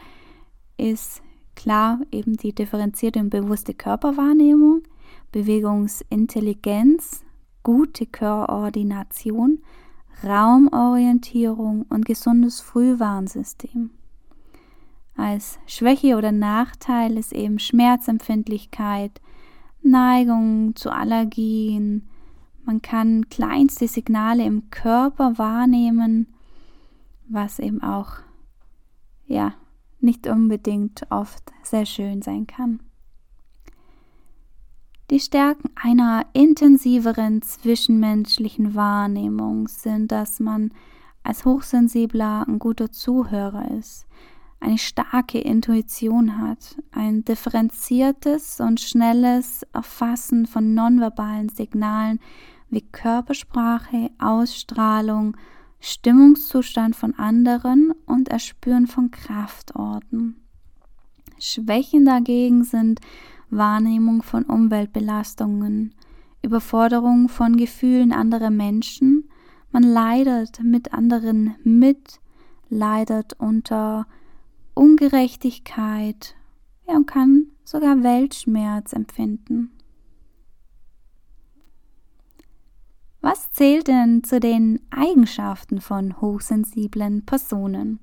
ist 0.78 1.22
klar 1.56 2.00
eben 2.12 2.38
die 2.38 2.56
differenzierte 2.56 3.20
und 3.20 3.30
bewusste 3.30 3.76
Körperwahrnehmung, 3.76 4.82
Bewegungsintelligenz, 5.32 7.24
gute 7.68 8.06
Koordination, 8.06 9.62
Raumorientierung 10.24 11.86
und 11.90 12.06
gesundes 12.06 12.62
Frühwarnsystem. 12.62 13.90
Als 15.18 15.60
Schwäche 15.66 16.16
oder 16.16 16.32
Nachteil 16.32 17.18
ist 17.18 17.34
eben 17.34 17.60
Schmerzempfindlichkeit, 17.60 19.20
Neigung 19.82 20.78
zu 20.78 20.92
Allergien. 20.92 22.08
Man 22.64 22.82
kann 22.82 23.28
kleinste 23.28 23.90
Signale 23.90 24.46
im 24.46 24.70
Körper 24.70 25.38
wahrnehmen, 25.38 26.28
was 27.28 27.60
eben 27.60 27.84
auch 27.84 28.12
ja 29.26 29.54
nicht 30.00 30.26
unbedingt 30.26 31.06
oft 31.10 31.52
sehr 31.64 31.86
schön 31.86 32.22
sein 32.22 32.48
kann. 32.48 32.80
Die 35.10 35.22
Stärken 35.22 35.70
einer 35.76 36.26
intensiveren 36.34 37.42
zwischenmenschlichen 37.42 38.76
Wahrnehmung 38.76 39.70
sind, 39.70 40.12
dass 40.12 40.42
man 40.42 40.74
als 41.24 41.46
Hochsensibler 41.46 42.46
ein 42.46 42.60
guter 42.60 42.92
Zuhörer 42.92 43.72
ist, 43.72 44.06
eine 44.60 44.78
starke 44.78 45.40
Intuition 45.40 46.42
hat, 46.42 46.76
ein 46.92 47.24
differenziertes 47.24 48.60
und 48.60 48.82
schnelles 48.82 49.66
Erfassen 49.72 50.46
von 50.46 50.74
nonverbalen 50.74 51.48
Signalen 51.48 52.20
wie 52.70 52.82
Körpersprache, 52.82 54.12
Ausstrahlung, 54.20 55.38
Stimmungszustand 55.80 56.98
von 56.98 57.14
anderen 57.16 57.94
und 58.08 58.28
Erspüren 58.28 58.88
von 58.88 59.10
Kraftorten. 59.12 60.36
Schwächen 61.40 62.04
dagegen 62.04 62.66
sind 62.66 63.00
Wahrnehmung 63.50 64.24
von 64.24 64.44
Umweltbelastungen, 64.44 65.94
Überforderung 66.42 67.30
von 67.30 67.58
Gefühlen 67.58 68.12
anderer 68.12 68.50
Menschen. 68.50 69.30
Man 69.72 69.84
leidet 69.84 70.62
mit 70.64 70.94
anderen 70.94 71.56
mit, 71.64 72.20
leidet 72.70 73.34
unter 73.40 74.08
Ungerechtigkeit 74.74 76.36
ja, 76.88 76.96
und 76.96 77.08
kann 77.08 77.48
sogar 77.64 78.04
Weltschmerz 78.04 78.94
empfinden. 78.94 79.72
Was 83.22 83.52
zählt 83.52 83.88
denn 83.88 84.24
zu 84.24 84.40
den 84.40 84.80
Eigenschaften 84.90 85.82
von 85.82 86.22
hochsensiblen 86.22 87.26
Personen? 87.26 88.00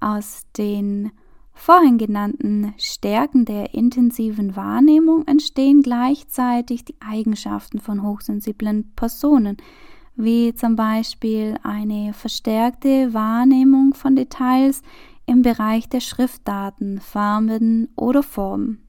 Aus 0.00 0.46
den 0.56 1.10
vorhin 1.54 1.98
genannten 1.98 2.74
Stärken 2.76 3.44
der 3.44 3.74
intensiven 3.74 4.56
Wahrnehmung 4.56 5.26
entstehen 5.26 5.82
gleichzeitig 5.82 6.84
die 6.84 6.96
Eigenschaften 7.00 7.78
von 7.78 8.02
hochsensiblen 8.02 8.92
Personen, 8.96 9.56
wie 10.16 10.54
zum 10.54 10.76
Beispiel 10.76 11.56
eine 11.62 12.12
verstärkte 12.12 13.14
Wahrnehmung 13.14 13.94
von 13.94 14.16
Details 14.16 14.82
im 15.26 15.42
Bereich 15.42 15.88
der 15.88 16.00
Schriftdaten, 16.00 17.00
Farben 17.00 17.88
oder 17.96 18.22
Formen. 18.22 18.86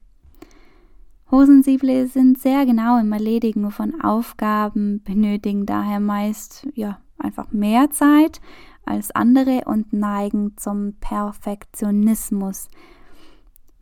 Hochsensible 1.30 2.06
sind 2.06 2.38
sehr 2.38 2.66
genau 2.66 2.98
im 2.98 3.12
Erledigen 3.12 3.70
von 3.70 4.00
Aufgaben, 4.00 5.02
benötigen 5.02 5.66
daher 5.66 5.98
meist 5.98 6.68
ja 6.74 6.98
einfach 7.18 7.50
mehr 7.50 7.90
Zeit 7.90 8.40
als 8.86 9.10
andere 9.10 9.62
und 9.66 9.92
neigen 9.92 10.56
zum 10.56 10.94
Perfektionismus, 11.00 12.68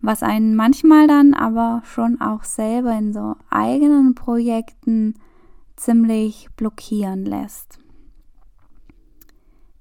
was 0.01 0.23
einen 0.23 0.55
manchmal 0.57 1.07
dann 1.07 1.35
aber 1.35 1.83
schon 1.85 2.21
auch 2.21 2.45
selber 2.45 2.93
in 2.93 3.13
so 3.13 3.37
eigenen 3.51 4.15
Projekten 4.15 5.15
ziemlich 5.77 6.49
blockieren 6.57 7.25
lässt. 7.25 7.79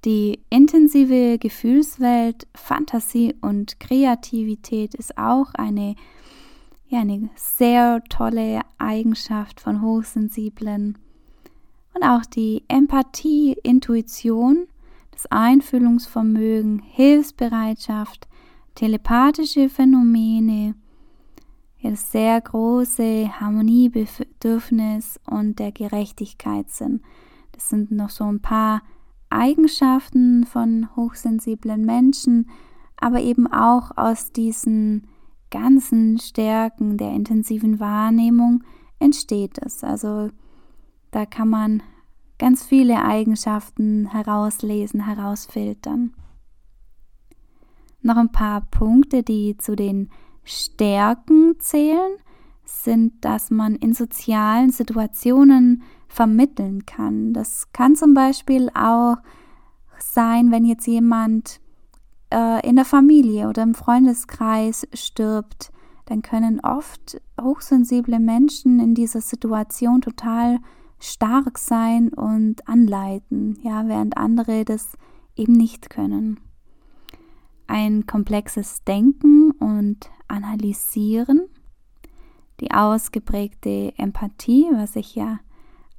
Die 0.04 0.40
intensive 0.50 1.38
Gefühlswelt, 1.38 2.46
Fantasie 2.54 3.34
und 3.40 3.80
Kreativität 3.80 4.94
ist 4.94 5.16
auch 5.16 5.54
eine, 5.54 5.94
ja, 6.88 7.00
eine 7.00 7.30
sehr 7.36 8.02
tolle 8.10 8.60
Eigenschaft 8.76 9.60
von 9.60 9.80
Hochsensiblen. 9.80 10.98
Und 11.94 12.02
auch 12.02 12.26
die 12.26 12.64
Empathie, 12.68 13.56
Intuition 13.62 14.66
das 15.14 15.26
Einfühlungsvermögen, 15.26 16.80
Hilfsbereitschaft, 16.80 18.26
telepathische 18.74 19.68
Phänomene, 19.68 20.74
das 21.82 22.10
sehr 22.10 22.40
große 22.40 23.28
Harmoniebedürfnis 23.40 25.20
und 25.26 25.58
der 25.58 25.70
Gerechtigkeitssinn. 25.70 27.02
Das 27.52 27.68
sind 27.68 27.92
noch 27.92 28.10
so 28.10 28.24
ein 28.24 28.40
paar 28.40 28.82
Eigenschaften 29.30 30.44
von 30.46 30.88
hochsensiblen 30.96 31.84
Menschen, 31.84 32.50
aber 32.96 33.20
eben 33.20 33.46
auch 33.46 33.96
aus 33.96 34.32
diesen 34.32 35.06
ganzen 35.50 36.18
Stärken 36.18 36.96
der 36.96 37.12
intensiven 37.12 37.78
Wahrnehmung 37.78 38.64
entsteht 38.98 39.58
es. 39.58 39.84
Also 39.84 40.30
da 41.10 41.26
kann 41.26 41.48
man 41.48 41.82
ganz 42.38 42.64
viele 42.64 43.02
Eigenschaften 43.04 44.06
herauslesen, 44.10 45.06
herausfiltern. 45.06 46.12
Noch 48.02 48.16
ein 48.16 48.32
paar 48.32 48.62
Punkte, 48.62 49.22
die 49.22 49.56
zu 49.56 49.76
den 49.76 50.10
Stärken 50.44 51.54
zählen, 51.58 52.18
sind, 52.64 53.24
dass 53.24 53.50
man 53.50 53.76
in 53.76 53.94
sozialen 53.94 54.70
Situationen 54.70 55.82
vermitteln 56.08 56.86
kann. 56.86 57.32
Das 57.32 57.72
kann 57.72 57.96
zum 57.96 58.14
Beispiel 58.14 58.70
auch 58.74 59.16
sein, 59.98 60.50
wenn 60.50 60.64
jetzt 60.64 60.86
jemand 60.86 61.60
äh, 62.30 62.66
in 62.66 62.76
der 62.76 62.84
Familie 62.84 63.48
oder 63.48 63.62
im 63.62 63.74
Freundeskreis 63.74 64.86
stirbt, 64.92 65.72
dann 66.06 66.22
können 66.22 66.60
oft 66.60 67.20
hochsensible 67.40 68.18
Menschen 68.18 68.80
in 68.80 68.94
dieser 68.94 69.20
Situation 69.20 70.00
total 70.00 70.58
stark 71.04 71.58
sein 71.58 72.08
und 72.08 72.66
anleiten, 72.66 73.58
ja, 73.62 73.86
während 73.86 74.16
andere 74.16 74.64
das 74.64 74.96
eben 75.36 75.52
nicht 75.52 75.90
können. 75.90 76.40
Ein 77.66 78.06
komplexes 78.06 78.84
Denken 78.84 79.50
und 79.52 80.10
Analysieren, 80.28 81.42
die 82.60 82.70
ausgeprägte 82.70 83.92
Empathie, 83.98 84.66
was 84.72 84.96
ich 84.96 85.14
ja 85.14 85.40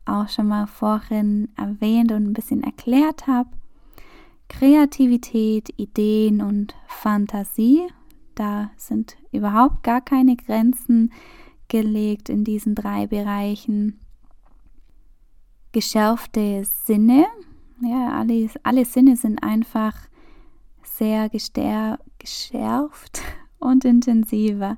auch 0.05 0.29
schon 0.29 0.47
mal 0.47 0.67
vorhin 0.67 1.49
erwähnt 1.55 2.11
und 2.11 2.27
ein 2.27 2.33
bisschen 2.33 2.63
erklärt 2.63 3.27
habe, 3.27 3.49
Kreativität, 4.47 5.69
Ideen 5.77 6.41
und 6.41 6.75
Fantasie, 6.87 7.87
da 8.35 8.71
sind 8.77 9.17
überhaupt 9.31 9.83
gar 9.83 10.01
keine 10.01 10.35
Grenzen 10.35 11.11
gelegt 11.67 12.29
in 12.29 12.43
diesen 12.43 12.75
drei 12.75 13.07
Bereichen 13.07 13.99
geschärfte 15.75 16.63
Sinne. 16.85 17.25
Ja, 17.81 18.17
alle, 18.17 18.49
alle 18.63 18.85
Sinne 18.85 19.17
sind 19.17 19.43
einfach 19.43 19.93
sehr 20.81 21.29
geschärft 21.29 23.21
und 23.59 23.83
intensiver. 23.83 24.77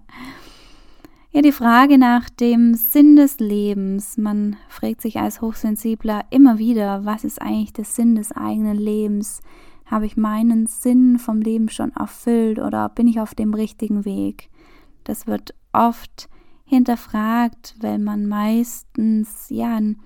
Ja, 1.30 1.44
die 1.44 1.52
Frage 1.52 2.00
nach 2.00 2.32
dem 2.32 2.74
Sinn 2.74 3.16
des 3.16 3.38
Lebens. 3.38 4.18
Man 4.18 4.56
fragt 4.70 5.02
sich 5.02 5.20
als 5.20 5.40
Hochsensibler 5.40 6.26
immer 6.32 6.58
wieder, 6.58 7.06
was 7.06 7.24
ist 7.24 7.40
eigentlich 7.44 7.74
der 7.74 7.86
Sinn 7.86 8.16
des 8.16 8.32
eigenen 8.32 8.78
Lebens? 8.78 9.42
Habe 9.86 10.08
ich 10.08 10.18
meinen 10.18 10.66
Sinn 10.66 11.20
vom 11.20 11.42
Leben 11.42 11.70
schon 11.70 11.92
erfüllt 11.92 12.58
oder 12.58 12.90
bin 12.90 13.08
ich 13.08 13.20
auf 13.20 13.36
dem 13.36 13.54
richtigen 13.54 14.04
Weg? 14.04 14.50
Das 15.04 15.28
wird 15.28 15.54
oft 15.74 16.28
hinterfragt, 16.66 17.76
weil 17.82 18.00
man 18.00 18.26
meistens 18.26 19.48
ja 19.50 19.78
ein, 19.78 20.00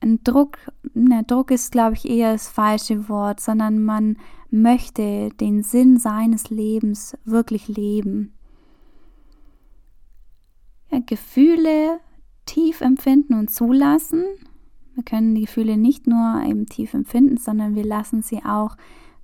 ein 0.00 0.22
Druck, 0.24 0.58
na, 0.94 1.22
Druck 1.22 1.50
ist 1.50 1.72
glaube 1.72 1.94
ich 1.94 2.08
eher 2.08 2.32
das 2.32 2.48
falsche 2.48 3.08
Wort, 3.08 3.40
sondern 3.40 3.82
man 3.82 4.16
möchte 4.50 5.30
den 5.40 5.62
Sinn 5.62 5.98
seines 5.98 6.50
Lebens 6.50 7.16
wirklich 7.24 7.68
leben. 7.68 8.32
Ja, 10.90 11.00
Gefühle 11.04 12.00
tief 12.46 12.80
empfinden 12.80 13.34
und 13.34 13.50
zulassen. 13.50 14.24
Wir 14.94 15.04
können 15.04 15.34
die 15.34 15.42
Gefühle 15.42 15.76
nicht 15.76 16.06
nur 16.06 16.42
eben 16.46 16.66
tief 16.66 16.94
empfinden, 16.94 17.36
sondern 17.36 17.74
wir 17.74 17.84
lassen 17.84 18.22
sie 18.22 18.42
auch 18.44 18.76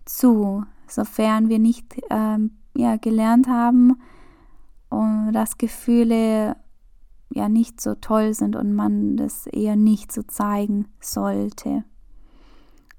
zu, 0.04 0.64
sofern 0.86 1.48
wir 1.48 1.58
nicht 1.58 2.00
ähm, 2.10 2.52
ja, 2.76 2.96
gelernt 2.96 3.48
haben, 3.48 3.96
dass 5.32 5.58
Gefühle 5.58 6.56
ja 7.34 7.48
nicht 7.48 7.80
so 7.80 7.94
toll 7.94 8.34
sind 8.34 8.56
und 8.56 8.74
man 8.74 9.16
das 9.16 9.46
eher 9.46 9.76
nicht 9.76 10.12
so 10.12 10.22
zeigen 10.22 10.86
sollte. 11.00 11.84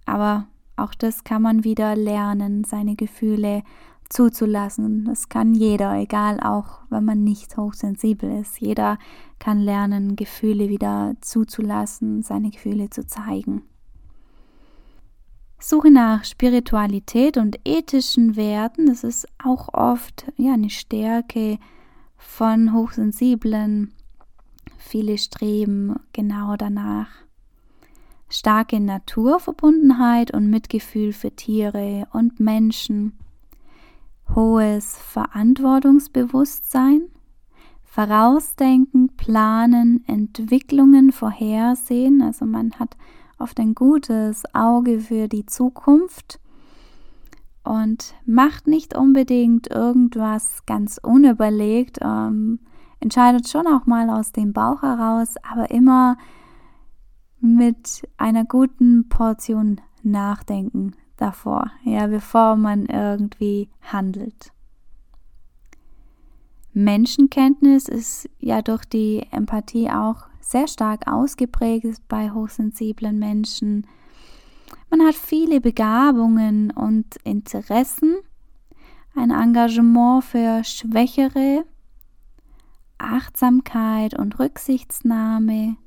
Aber 0.06 0.48
auch 0.76 0.94
das 0.94 1.24
kann 1.24 1.42
man 1.42 1.64
wieder 1.64 1.96
lernen, 1.96 2.64
seine 2.64 2.96
Gefühle 2.96 3.64
zuzulassen. 4.10 5.06
Das 5.06 5.30
kann 5.30 5.54
jeder, 5.54 5.98
egal 5.98 6.40
auch 6.40 6.82
wenn 6.90 7.06
man 7.06 7.24
nicht 7.24 7.58
hochsensibel 7.58 8.40
ist. 8.40 8.60
Jeder 8.60 8.98
kann 9.40 9.60
lernen, 9.60 10.16
Gefühle 10.16 10.70
wieder 10.70 11.16
zuzulassen, 11.22 12.22
seine 12.22 12.52
Gefühle 12.52 12.90
zu 12.90 13.08
zeigen. 13.08 13.64
Suche 15.60 15.90
nach 15.90 16.26
Spiritualität 16.26 17.38
und 17.38 17.58
ethischen 17.66 18.36
Werten, 18.36 18.86
das 18.86 19.04
ist 19.04 19.28
auch 19.44 19.74
oft 19.74 20.32
ja 20.38 20.54
eine 20.54 20.70
Stärke 20.70 21.58
von 22.18 22.74
Hochsensiblen. 22.74 23.95
Viele 24.88 25.18
streben 25.18 25.96
genau 26.14 26.58
danach. 26.58 27.10
Starke 28.30 28.80
Naturverbundenheit 28.80 30.32
und 30.32 30.52
Mitgefühl 30.52 31.12
für 31.12 31.32
Tiere 31.32 32.08
und 32.14 32.40
Menschen 32.40 33.18
hohes 34.36 34.96
Verantwortungsbewusstsein, 35.00 37.10
Vorausdenken, 37.84 39.10
Planen, 39.18 40.04
Entwicklungen 40.06 41.12
vorhersehen. 41.12 42.22
Also 42.22 42.46
man 42.46 42.74
hat 42.74 42.96
oft 43.40 43.60
ein 43.60 43.74
gutes 43.74 44.44
Auge 44.54 45.00
für 45.00 45.28
die 45.28 45.48
Zukunft 45.48 46.40
und 47.64 48.14
macht 48.24 48.68
nicht 48.68 48.96
unbedingt 48.96 49.66
irgendwas 49.66 50.64
ganz 50.68 51.00
unüberlegt, 51.02 51.98
ähm, 52.04 52.60
entscheidet 53.06 53.48
schon 53.48 53.68
auch 53.68 53.86
mal 53.86 54.10
aus 54.10 54.32
dem 54.32 54.52
Bauch 54.52 54.82
heraus, 54.82 55.36
aber 55.48 55.70
immer 55.70 56.18
mit 57.40 58.02
einer 58.18 58.46
guten 58.46 59.08
Portion 59.10 59.80
Nachdenken 60.02 60.96
davor, 61.16 61.70
ja, 61.84 62.08
bevor 62.08 62.56
man 62.56 62.88
irgendwie 62.88 63.70
handelt. 63.84 64.52
Menschenkenntnis 66.74 67.88
ist 67.88 68.28
ja 68.40 68.64
durch 68.64 68.86
die 68.86 69.28
Empathie 69.30 69.92
auch 69.92 70.26
sehr 70.42 70.68
stark 70.68 71.08
ausgeprägt 71.08 72.02
bei 72.08 72.32
hochsensiblen 72.32 73.20
Menschen. 73.20 73.86
Man 74.90 75.06
hat 75.06 75.14
viele 75.14 75.62
Begabungen 75.62 76.72
und 76.72 77.18
Interessen, 77.24 78.16
ein 79.16 79.30
Engagement 79.30 80.24
für 80.24 80.64
Schwächere, 80.64 81.66
Achtsamkeit 82.98 84.18
und 84.18 84.40
Rücksichtsnahme, 84.40 85.78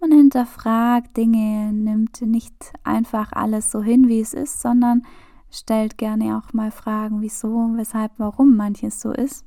man 0.00 0.12
hinterfragt 0.12 1.16
Dinge, 1.16 1.72
nimmt 1.72 2.22
nicht 2.22 2.72
einfach 2.84 3.32
alles 3.32 3.70
so 3.70 3.82
hin, 3.82 4.08
wie 4.08 4.20
es 4.20 4.32
ist, 4.32 4.60
sondern 4.60 5.02
stellt 5.50 5.98
gerne 5.98 6.38
auch 6.38 6.52
mal 6.52 6.70
Fragen, 6.70 7.20
wieso, 7.20 7.72
weshalb, 7.76 8.12
warum 8.16 8.56
manches 8.56 9.00
so 9.00 9.12
ist. 9.12 9.44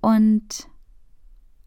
Und 0.00 0.68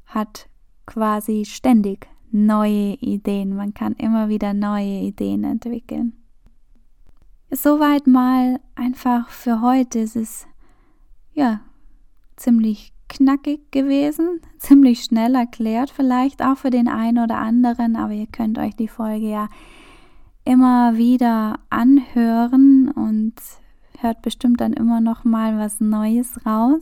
hat 0.06 0.50
quasi 0.86 1.46
ständig 1.46 2.08
neue 2.32 2.94
Ideen. 2.96 3.56
Man 3.56 3.74
kann 3.74 3.94
immer 3.94 4.30
wieder 4.30 4.54
neue 4.54 5.02
Ideen 5.02 5.44
entwickeln. 5.44 6.14
Soweit 7.50 8.08
mal 8.08 8.60
einfach 8.76 9.30
für 9.30 9.62
heute. 9.62 10.00
Es 10.00 10.16
ist 10.16 10.48
ja 11.34 11.60
ziemlich 12.38 12.94
knackig 13.12 13.72
gewesen, 13.72 14.40
ziemlich 14.58 15.04
schnell 15.04 15.36
erklärt, 15.36 15.90
vielleicht 15.90 16.42
auch 16.42 16.58
für 16.58 16.70
den 16.70 16.88
einen 16.88 17.24
oder 17.24 17.38
anderen, 17.38 17.96
aber 17.96 18.14
ihr 18.14 18.28
könnt 18.28 18.58
euch 18.58 18.76
die 18.76 18.88
Folge 18.88 19.30
ja 19.30 19.50
immer 20.46 20.98
wieder 20.98 21.60
anhören 21.70 22.90
und 22.90 23.34
hört 24.00 24.22
bestimmt 24.22 24.62
dann 24.62 24.74
immer 24.74 25.02
noch 25.02 25.26
mal 25.26 25.60
was 25.60 25.82
Neues 25.82 26.46
raus. 26.46 26.82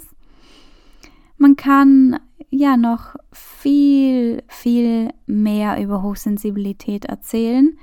Man 1.37 1.55
kann 1.55 2.19
ja 2.51 2.77
noch 2.77 3.15
viel, 3.31 4.43
viel 4.47 5.09
mehr 5.25 5.81
über 5.81 6.03
Hochsensibilität 6.03 7.05
erzählen, 7.05 7.77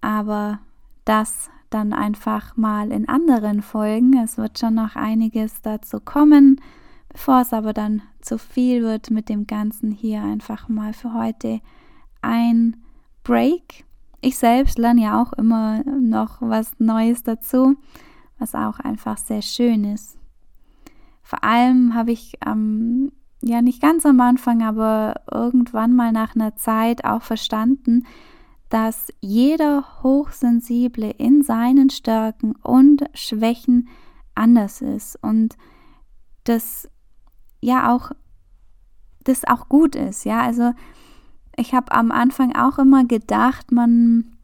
aber 0.00 0.60
das 1.04 1.50
dann 1.68 1.92
einfach 1.92 2.56
mal 2.56 2.90
in 2.90 3.08
anderen 3.08 3.62
Folgen. 3.62 4.16
Es 4.18 4.38
wird 4.38 4.58
schon 4.58 4.74
noch 4.74 4.96
einiges 4.96 5.62
dazu 5.62 6.00
kommen. 6.00 6.60
Bevor 7.12 7.42
es 7.42 7.52
aber 7.52 7.72
dann 7.72 8.02
zu 8.20 8.38
viel 8.38 8.82
wird 8.82 9.10
mit 9.10 9.28
dem 9.28 9.46
Ganzen 9.46 9.90
hier 9.90 10.22
einfach 10.22 10.68
mal 10.68 10.92
für 10.92 11.12
heute 11.12 11.60
ein 12.22 12.76
Break. 13.22 13.84
Ich 14.20 14.38
selbst 14.38 14.78
lerne 14.78 15.02
ja 15.02 15.22
auch 15.22 15.32
immer 15.34 15.82
noch 15.84 16.40
was 16.40 16.72
Neues 16.78 17.22
dazu, 17.22 17.76
was 18.38 18.54
auch 18.54 18.78
einfach 18.78 19.18
sehr 19.18 19.42
schön 19.42 19.84
ist. 19.84 20.16
Vor 21.22 21.44
allem 21.44 21.94
habe 21.94 22.12
ich 22.12 22.38
ähm, 22.46 23.12
ja 23.42 23.62
nicht 23.62 23.82
ganz 23.82 24.06
am 24.06 24.20
Anfang, 24.20 24.62
aber 24.62 25.20
irgendwann 25.30 25.94
mal 25.94 26.12
nach 26.12 26.34
einer 26.34 26.56
Zeit 26.56 27.04
auch 27.04 27.22
verstanden, 27.22 28.06
dass 28.68 29.12
jeder 29.20 30.02
Hochsensible 30.02 31.10
in 31.10 31.42
seinen 31.42 31.90
Stärken 31.90 32.54
und 32.62 33.04
Schwächen 33.12 33.88
anders 34.34 34.80
ist 34.80 35.22
und 35.22 35.56
das 36.44 36.88
ja 37.62 37.94
auch 37.94 38.10
das 39.24 39.44
auch 39.44 39.68
gut 39.68 39.94
ist, 39.94 40.24
ja. 40.24 40.42
Also 40.42 40.72
ich 41.56 41.74
habe 41.74 41.92
am 41.92 42.10
Anfang 42.10 42.54
auch 42.54 42.78
immer 42.78 43.04
gedacht, 43.04 43.72
man 43.72 44.36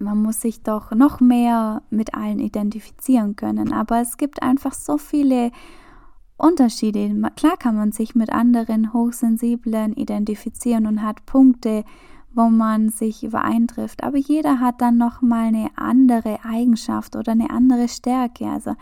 man 0.00 0.22
muss 0.22 0.40
sich 0.40 0.62
doch 0.62 0.92
noch 0.92 1.20
mehr 1.20 1.82
mit 1.90 2.14
allen 2.14 2.38
identifizieren 2.38 3.36
können, 3.36 3.72
aber 3.72 4.00
es 4.00 4.16
gibt 4.16 4.42
einfach 4.42 4.72
so 4.72 4.96
viele 4.96 5.50
Unterschiede. 6.38 7.14
Klar 7.36 7.58
kann 7.58 7.76
man 7.76 7.92
sich 7.92 8.14
mit 8.14 8.30
anderen 8.32 8.94
Hochsensiblen 8.94 9.92
identifizieren 9.92 10.86
und 10.86 11.02
hat 11.02 11.26
Punkte, 11.26 11.84
wo 12.32 12.48
man 12.48 12.88
sich 12.88 13.22
übereintrifft, 13.24 14.02
aber 14.02 14.16
jeder 14.16 14.58
hat 14.58 14.80
dann 14.80 14.96
noch 14.96 15.20
mal 15.20 15.48
eine 15.48 15.68
andere 15.76 16.38
Eigenschaft 16.44 17.14
oder 17.14 17.32
eine 17.32 17.50
andere 17.50 17.88
Stärke. 17.88 18.46
Also 18.46 18.76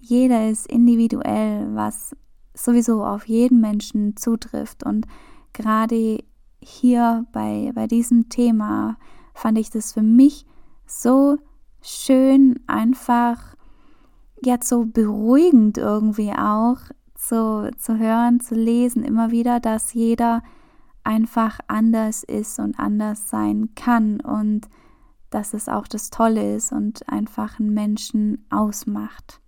jeder 0.00 0.48
ist 0.48 0.66
individuell, 0.66 1.74
was 1.74 2.16
sowieso 2.54 3.04
auf 3.04 3.26
jeden 3.26 3.60
Menschen 3.60 4.16
zutrifft. 4.16 4.84
Und 4.84 5.06
gerade 5.52 6.22
hier 6.60 7.26
bei, 7.32 7.72
bei 7.74 7.86
diesem 7.86 8.28
Thema 8.28 8.96
fand 9.34 9.58
ich 9.58 9.70
das 9.70 9.92
für 9.92 10.02
mich 10.02 10.46
so 10.86 11.38
schön, 11.82 12.60
einfach 12.66 13.54
jetzt 14.42 14.68
so 14.68 14.84
beruhigend 14.84 15.78
irgendwie 15.78 16.32
auch 16.32 16.78
zu, 17.14 17.70
zu 17.78 17.98
hören, 17.98 18.40
zu 18.40 18.54
lesen, 18.54 19.02
immer 19.02 19.30
wieder, 19.30 19.60
dass 19.60 19.94
jeder 19.94 20.42
einfach 21.02 21.60
anders 21.68 22.24
ist 22.24 22.58
und 22.58 22.78
anders 22.78 23.28
sein 23.28 23.70
kann 23.74 24.20
und 24.20 24.68
dass 25.30 25.52
es 25.52 25.68
auch 25.68 25.86
das 25.86 26.10
Tolle 26.10 26.54
ist 26.54 26.72
und 26.72 27.08
einfach 27.08 27.58
einen 27.58 27.74
Menschen 27.74 28.46
ausmacht. 28.50 29.40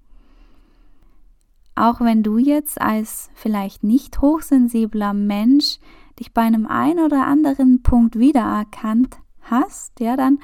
Auch 1.76 2.00
wenn 2.00 2.22
du 2.22 2.38
jetzt 2.38 2.80
als 2.80 3.30
vielleicht 3.34 3.84
nicht 3.84 4.22
hochsensibler 4.22 5.12
Mensch 5.12 5.78
dich 6.18 6.32
bei 6.32 6.40
einem 6.40 6.66
ein 6.66 6.98
oder 6.98 7.26
anderen 7.26 7.82
Punkt 7.82 8.18
wiedererkannt 8.18 9.18
hast, 9.42 10.00
ja, 10.00 10.16
dann 10.16 10.38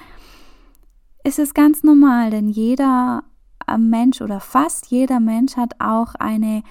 ist 1.24 1.38
es 1.38 1.54
ganz 1.54 1.82
normal, 1.82 2.30
denn 2.30 2.48
jeder 2.48 3.24
äh, 3.66 3.78
Mensch 3.78 4.20
oder 4.20 4.40
fast 4.40 4.88
jeder 4.88 5.20
Mensch 5.20 5.56
hat 5.56 5.80
auch 5.80 6.14
eine 6.16 6.62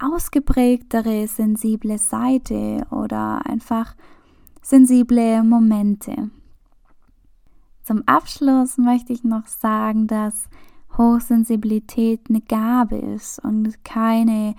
ausgeprägtere 0.00 1.28
sensible 1.28 1.98
Seite 1.98 2.86
oder 2.90 3.46
einfach 3.46 3.94
sensible 4.62 5.44
Momente. 5.44 6.30
Zum 7.84 8.02
Abschluss 8.06 8.78
möchte 8.78 9.12
ich 9.12 9.22
noch 9.22 9.46
sagen, 9.46 10.08
dass 10.08 10.48
Hochsensibilität 10.98 12.22
eine 12.28 12.40
Gabe 12.40 12.96
ist 12.96 13.38
und 13.42 13.84
keine 13.84 14.54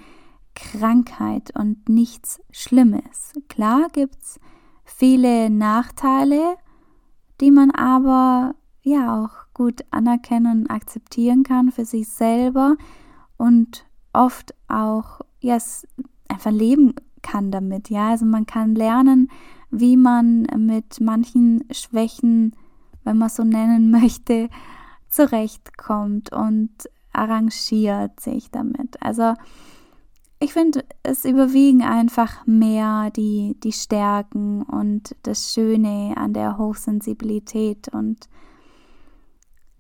Krankheit 0.56 1.52
und 1.58 1.90
nichts 1.90 2.42
Schlimmes. 2.52 3.34
Klar 3.50 3.90
gibt 3.92 4.22
es 4.22 4.40
viele 4.86 5.50
Nachteile, 5.50 6.56
die 7.42 7.52
man 7.52 7.72
aber 7.72 8.56
ja 8.82 9.24
auch 9.24 9.54
gut 9.54 9.82
anerkennen 9.92 10.62
und 10.62 10.72
akzeptieren 10.72 11.44
kann 11.44 11.72
für 11.72 11.86
sich 11.86 12.08
selber 12.10 12.78
und 13.38 13.86
oft 14.14 14.54
auch 14.68 15.22
ja, 15.42 15.58
einfach 16.28 16.52
leben 16.52 16.94
kann 17.22 17.52
damit. 17.52 17.90
Ja, 17.90 18.10
also 18.10 18.26
man 18.26 18.46
kann 18.46 18.76
lernen, 18.76 19.30
wie 19.72 19.98
man 19.98 20.48
mit 20.58 21.00
manchen 21.00 21.64
Schwächen, 21.72 22.56
wenn 23.04 23.18
man 23.18 23.30
so 23.30 23.44
nennen 23.44 23.92
möchte, 24.02 24.50
zurechtkommt 25.10 26.32
und 26.32 26.72
arrangiert 27.14 28.20
sich 28.20 28.52
damit. 28.52 29.02
Also 29.02 29.34
ich 30.40 30.54
finde, 30.54 30.86
es 31.04 31.26
überwiegen 31.26 31.82
einfach 31.82 32.46
mehr 32.46 33.12
die, 33.12 33.58
die 33.62 33.74
Stärken 33.74 34.62
und 34.62 35.16
das 35.24 35.54
Schöne 35.54 36.14
an 36.16 36.34
der 36.34 36.58
Hochsensibilität 36.58 37.90
und 37.90 38.30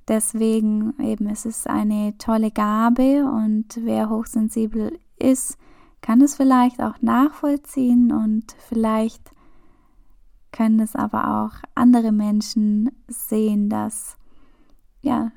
deswegen 0.09 0.93
eben 0.99 1.27
es 1.27 1.45
ist 1.45 1.67
eine 1.67 2.17
tolle 2.17 2.51
Gabe 2.51 3.23
und 3.23 3.79
wer 3.83 4.09
hochsensibel 4.09 4.99
ist, 5.17 5.57
kann 6.01 6.21
es 6.21 6.35
vielleicht 6.35 6.81
auch 6.81 7.01
nachvollziehen 7.01 8.11
und 8.11 8.55
vielleicht 8.67 9.31
können 10.51 10.79
es 10.79 10.95
aber 10.95 11.43
auch 11.43 11.61
andere 11.75 12.11
Menschen 12.11 12.89
sehen, 13.07 13.69
dass 13.69 14.18
ja, 15.01 15.31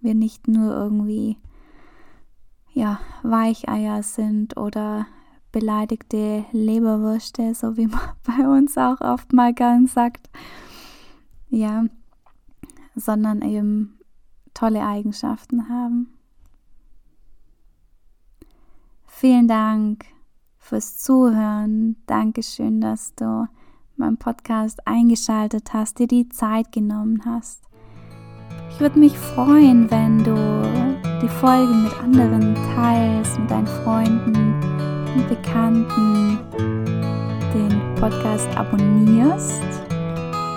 wir 0.00 0.14
nicht 0.14 0.48
nur 0.48 0.74
irgendwie 0.74 1.38
ja, 2.72 3.00
Weicheier 3.22 4.02
sind 4.02 4.56
oder 4.56 5.06
beleidigte 5.52 6.44
Leberwürste, 6.50 7.54
so 7.54 7.76
wie 7.76 7.86
man 7.86 8.00
bei 8.24 8.46
uns 8.48 8.76
auch 8.76 9.00
oft 9.00 9.32
mal 9.32 9.54
gern 9.54 9.86
sagt. 9.86 10.28
Ja, 11.48 11.84
sondern 12.96 13.42
eben 13.42 13.98
tolle 14.52 14.84
Eigenschaften 14.84 15.68
haben. 15.68 16.08
Vielen 19.06 19.46
Dank 19.46 20.04
fürs 20.58 20.98
Zuhören. 20.98 21.96
Dankeschön, 22.06 22.80
dass 22.80 23.14
du 23.14 23.46
meinen 23.96 24.16
Podcast 24.16 24.86
eingeschaltet 24.86 25.72
hast, 25.72 26.00
dir 26.00 26.08
die 26.08 26.28
Zeit 26.28 26.72
genommen 26.72 27.24
hast. 27.24 27.62
Ich 28.74 28.80
würde 28.80 28.98
mich 28.98 29.16
freuen, 29.16 29.88
wenn 29.88 30.24
du 30.24 30.34
die 31.22 31.28
Folge 31.28 31.72
mit 31.72 31.92
anderen 32.02 32.56
teilst, 32.74 33.38
mit 33.38 33.48
deinen 33.48 33.68
Freunden 33.68 34.34
und 35.14 35.28
Bekannten, 35.28 36.40
den 37.54 37.94
Podcast 37.94 38.48
abonnierst 38.56 39.62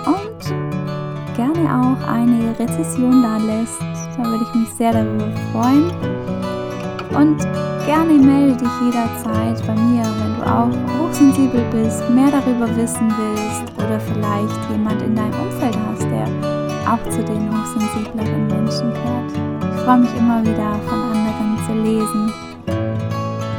und 0.04 1.36
gerne 1.36 1.70
auch 1.70 2.08
eine 2.12 2.58
Rezession 2.58 3.22
da 3.22 3.36
lässt. 3.36 3.80
Da 4.16 4.24
würde 4.24 4.44
ich 4.48 4.54
mich 4.62 4.70
sehr 4.70 4.92
darüber 4.92 5.30
freuen. 5.52 5.92
Und 7.14 7.38
gerne 7.86 8.14
melde 8.14 8.56
dich 8.56 8.68
jederzeit 8.84 9.64
bei 9.64 9.80
mir, 9.80 10.02
wenn 10.02 10.34
du 10.34 10.42
auch 10.44 11.06
hochsensibel 11.06 11.64
bist, 11.70 12.02
mehr 12.10 12.32
darüber 12.32 12.66
wissen 12.76 13.12
willst 13.16 13.62
oder 13.78 14.00
vielleicht 14.00 14.70
jemand 14.72 15.02
in 15.02 15.14
deinem 15.14 15.34
Umfeld 15.40 15.76
hast, 15.76 15.87
auch 16.88 17.10
zu 17.10 17.22
den 17.22 17.50
hochsensibleren 17.52 18.46
Menschen 18.46 18.92
gehört. 18.94 19.32
Ich 19.60 19.80
freue 19.82 19.98
mich 19.98 20.14
immer 20.16 20.42
wieder 20.42 20.74
von 20.88 20.98
anderen 21.12 21.58
zu 21.66 21.74
lesen. 21.74 22.32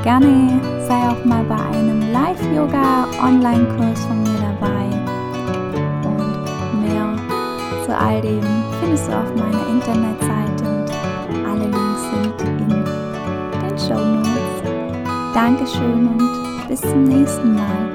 Gerne 0.04 0.60
sei 0.88 1.10
auch 1.10 1.24
mal 1.26 1.44
bei 1.44 1.56
einem 1.78 2.12
Live-Yoga-Online-Kurs 2.12 4.06
von 4.06 4.24
mir 4.24 4.40
dabei. 4.40 4.86
Und 6.08 6.82
mehr 6.82 7.16
zu 7.86 7.96
all 7.96 8.20
dem 8.22 8.42
findest 8.82 9.08
du 9.08 9.12
auf 9.14 9.36
meiner 9.36 9.68
Internetseite 9.68 10.64
und 11.30 11.46
alle 11.46 11.66
Links 11.66 12.04
sind 12.10 12.42
in 12.50 12.68
den 12.68 13.78
Show 13.78 14.04
Notes. 14.04 14.64
Dankeschön 15.36 16.08
und 16.08 16.68
bis 16.68 16.82
zum 16.82 17.04
nächsten 17.04 17.56
Mal. 17.56 17.89